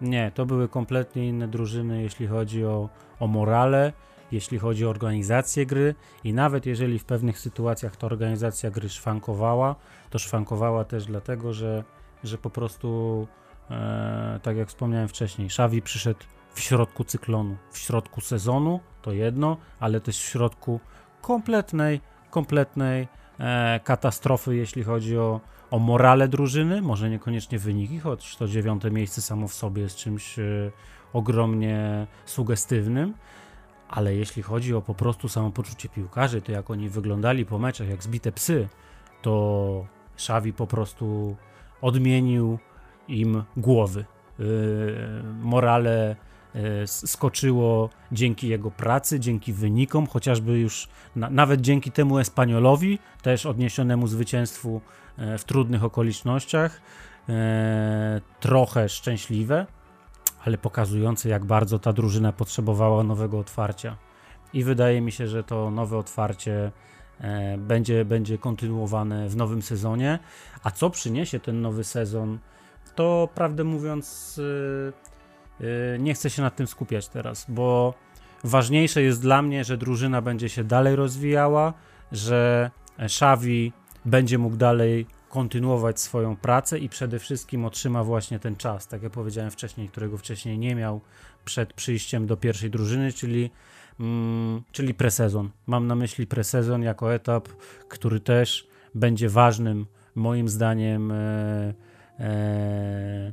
[0.00, 2.88] Nie, to były kompletnie inne drużyny, jeśli chodzi o,
[3.20, 3.92] o morale,
[4.32, 5.94] jeśli chodzi o organizację gry
[6.24, 9.76] i nawet jeżeli w pewnych sytuacjach ta organizacja gry szwankowała,
[10.10, 11.84] to szwankowała też dlatego, że,
[12.24, 13.26] że po prostu,
[13.70, 16.20] e, tak jak wspomniałem wcześniej, Szawi przyszedł
[16.56, 20.80] w środku cyklonu, w środku sezonu, to jedno, ale też w środku
[21.22, 22.00] kompletnej,
[22.30, 23.08] kompletnej
[23.38, 29.22] e, katastrofy, jeśli chodzi o, o morale drużyny, może niekoniecznie wyniki, choć to dziewiąte miejsce
[29.22, 30.42] samo w sobie jest czymś e,
[31.12, 33.14] ogromnie sugestywnym,
[33.88, 38.02] ale jeśli chodzi o po prostu samopoczucie piłkarzy, to jak oni wyglądali po meczach, jak
[38.02, 38.68] zbite psy,
[39.22, 41.36] to Szawi po prostu
[41.82, 42.58] odmienił
[43.08, 44.04] im głowy.
[44.38, 44.46] Yy,
[45.42, 46.16] morale
[46.86, 54.06] skoczyło dzięki jego pracy, dzięki wynikom, chociażby już na, nawet dzięki temu Espaniolowi, też odniesionemu
[54.06, 54.80] zwycięstwu
[55.18, 56.80] e, w trudnych okolicznościach,
[57.28, 59.66] e, trochę szczęśliwe,
[60.44, 63.96] ale pokazujące, jak bardzo ta drużyna potrzebowała nowego otwarcia.
[64.52, 66.72] I wydaje mi się, że to nowe otwarcie
[67.58, 70.18] będzie, będzie kontynuowane w nowym sezonie.
[70.62, 72.38] A co przyniesie ten nowy sezon,
[72.94, 74.40] to prawdę mówiąc
[75.98, 77.94] nie chcę się nad tym skupiać teraz, bo
[78.44, 81.74] ważniejsze jest dla mnie, że drużyna będzie się dalej rozwijała,
[82.12, 83.72] że Xavi
[84.04, 89.12] będzie mógł dalej kontynuować swoją pracę i przede wszystkim otrzyma właśnie ten czas, tak jak
[89.12, 91.00] powiedziałem wcześniej, którego wcześniej nie miał
[91.44, 93.50] przed przyjściem do pierwszej drużyny, czyli,
[94.00, 95.50] mm, czyli presezon.
[95.66, 97.48] Mam na myśli presezon jako etap,
[97.88, 101.74] który też będzie ważnym, moim zdaniem, e,
[102.18, 103.32] e,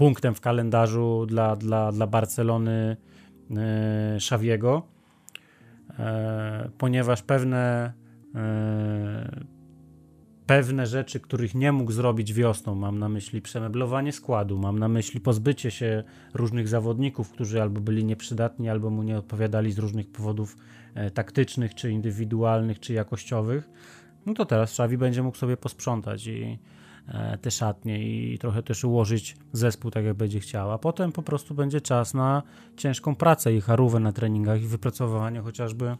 [0.00, 2.96] punktem w kalendarzu dla, dla, dla Barcelony
[3.50, 4.82] e, Xaviego,
[5.98, 7.92] e, ponieważ pewne
[8.34, 9.44] e,
[10.46, 15.20] pewne rzeczy, których nie mógł zrobić wiosną, mam na myśli przemeblowanie składu, mam na myśli
[15.20, 16.04] pozbycie się
[16.34, 20.56] różnych zawodników, którzy albo byli nieprzydatni, albo mu nie odpowiadali z różnych powodów
[21.14, 23.70] taktycznych, czy indywidualnych, czy jakościowych,
[24.26, 26.79] no to teraz Xavi będzie mógł sobie posprzątać i E,
[27.40, 27.98] te szatnie
[28.32, 30.72] i trochę też ułożyć zespół tak, jak będzie chciał.
[30.72, 32.42] A potem po prostu będzie czas na
[32.76, 35.96] ciężką pracę i charówę na treningach i wypracowanie chociażby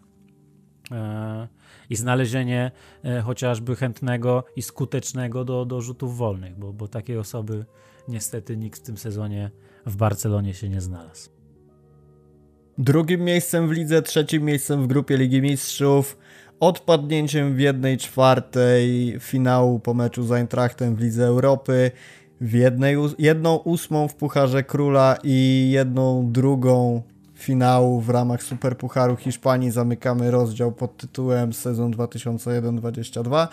[0.90, 1.48] e,
[1.90, 2.70] i znalezienie
[3.05, 7.64] e, chociażby chętnego i skutecznego do, do rzutów wolnych, bo, bo takiej osoby
[8.09, 9.51] niestety nikt w tym sezonie
[9.86, 11.31] w Barcelonie się nie znalazł.
[12.78, 16.18] Drugim miejscem w lidze, trzecim miejscem w grupie Ligi Mistrzów
[16.61, 21.91] odpadnięciem w jednej czwartej finału po meczu z Eintrachtem w Lidze Europy,
[22.41, 27.03] w jednej, jedną ósmą w Pucharze Króla i jedną drugą
[27.35, 33.49] finału w ramach Superpucharu Hiszpanii zamykamy rozdział pod tytułem sezon 2001-2022.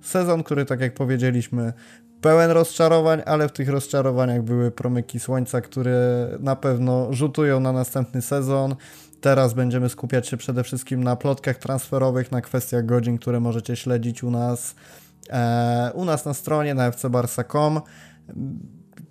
[0.00, 1.72] Sezon, który, tak jak powiedzieliśmy,
[2.20, 8.22] pełen rozczarowań, ale w tych rozczarowaniach były promyki słońca, które na pewno rzutują na następny
[8.22, 8.74] sezon.
[9.22, 14.22] Teraz będziemy skupiać się przede wszystkim na plotkach transferowych, na kwestiach godzin, które możecie śledzić
[14.22, 14.74] u nas,
[15.30, 17.80] e, u nas na stronie na fcbarsa.com.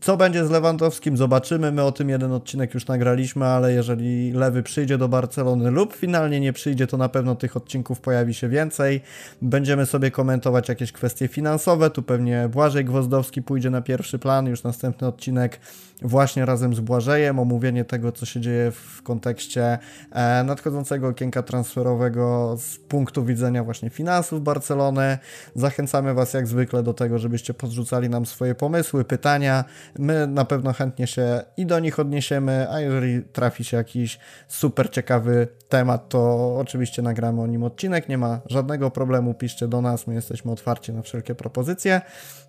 [0.02, 1.18] Co będzie z Lewandowskim?
[1.18, 1.72] Zobaczymy.
[1.72, 6.40] My o tym jeden odcinek już nagraliśmy, ale jeżeli Lewy przyjdzie do Barcelony lub finalnie
[6.40, 9.02] nie przyjdzie, to na pewno tych odcinków pojawi się więcej.
[9.42, 11.90] Będziemy sobie komentować jakieś kwestie finansowe.
[11.90, 14.48] Tu pewnie Błażej Gwozdowski pójdzie na pierwszy plan.
[14.48, 15.60] Już następny odcinek
[16.02, 17.40] właśnie razem z Błażejem.
[17.40, 19.80] Omówienie tego, co się dzieje w kontekście
[20.12, 25.18] e, nadchodzącego okienka transferowego z punktu widzenia właśnie finansów Barcelony.
[25.56, 29.66] Zachęcamy Was jak zwykle do tego, żebyście podrzucali nam swoje pomysły, pytania.
[30.00, 34.90] My na pewno chętnie się i do nich odniesiemy, a jeżeli trafi się jakiś super
[34.90, 38.10] ciekawy temat, to oczywiście nagramy o nim odcinek.
[38.10, 42.02] Nie ma żadnego problemu, piszcie do nas, my jesteśmy otwarci na wszelkie propozycje.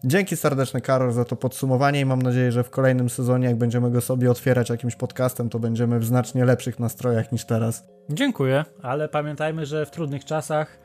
[0.05, 3.91] Dzięki serdeczne Karol za to podsumowanie i mam nadzieję, że w kolejnym sezonie, jak będziemy
[3.91, 7.85] go sobie otwierać jakimś podcastem, to będziemy w znacznie lepszych nastrojach niż teraz.
[8.11, 10.79] Dziękuję, ale pamiętajmy, że w trudnych czasach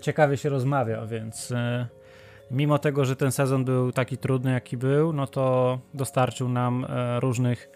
[0.00, 1.86] ciekawie się rozmawia, więc e,
[2.50, 7.20] mimo tego, że ten sezon był taki trudny, jaki był, no to dostarczył nam e,
[7.20, 7.68] różnych,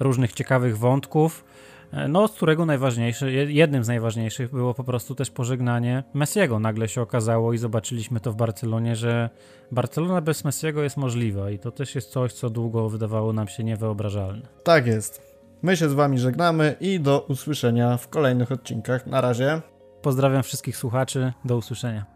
[0.00, 1.44] różnych ciekawych wątków.
[1.92, 6.58] E, no, z którego najważniejszy, jednym z najważniejszych było po prostu też pożegnanie Messiego.
[6.58, 9.30] Nagle się okazało i zobaczyliśmy to w Barcelonie, że
[9.72, 13.64] Barcelona bez Messiego jest możliwa i to też jest coś, co długo wydawało nam się
[13.64, 14.42] niewyobrażalne.
[14.64, 15.36] Tak jest.
[15.62, 19.06] My się z Wami żegnamy i do usłyszenia w kolejnych odcinkach.
[19.06, 19.60] Na razie.
[20.02, 21.32] Pozdrawiam wszystkich słuchaczy.
[21.44, 22.15] Do usłyszenia.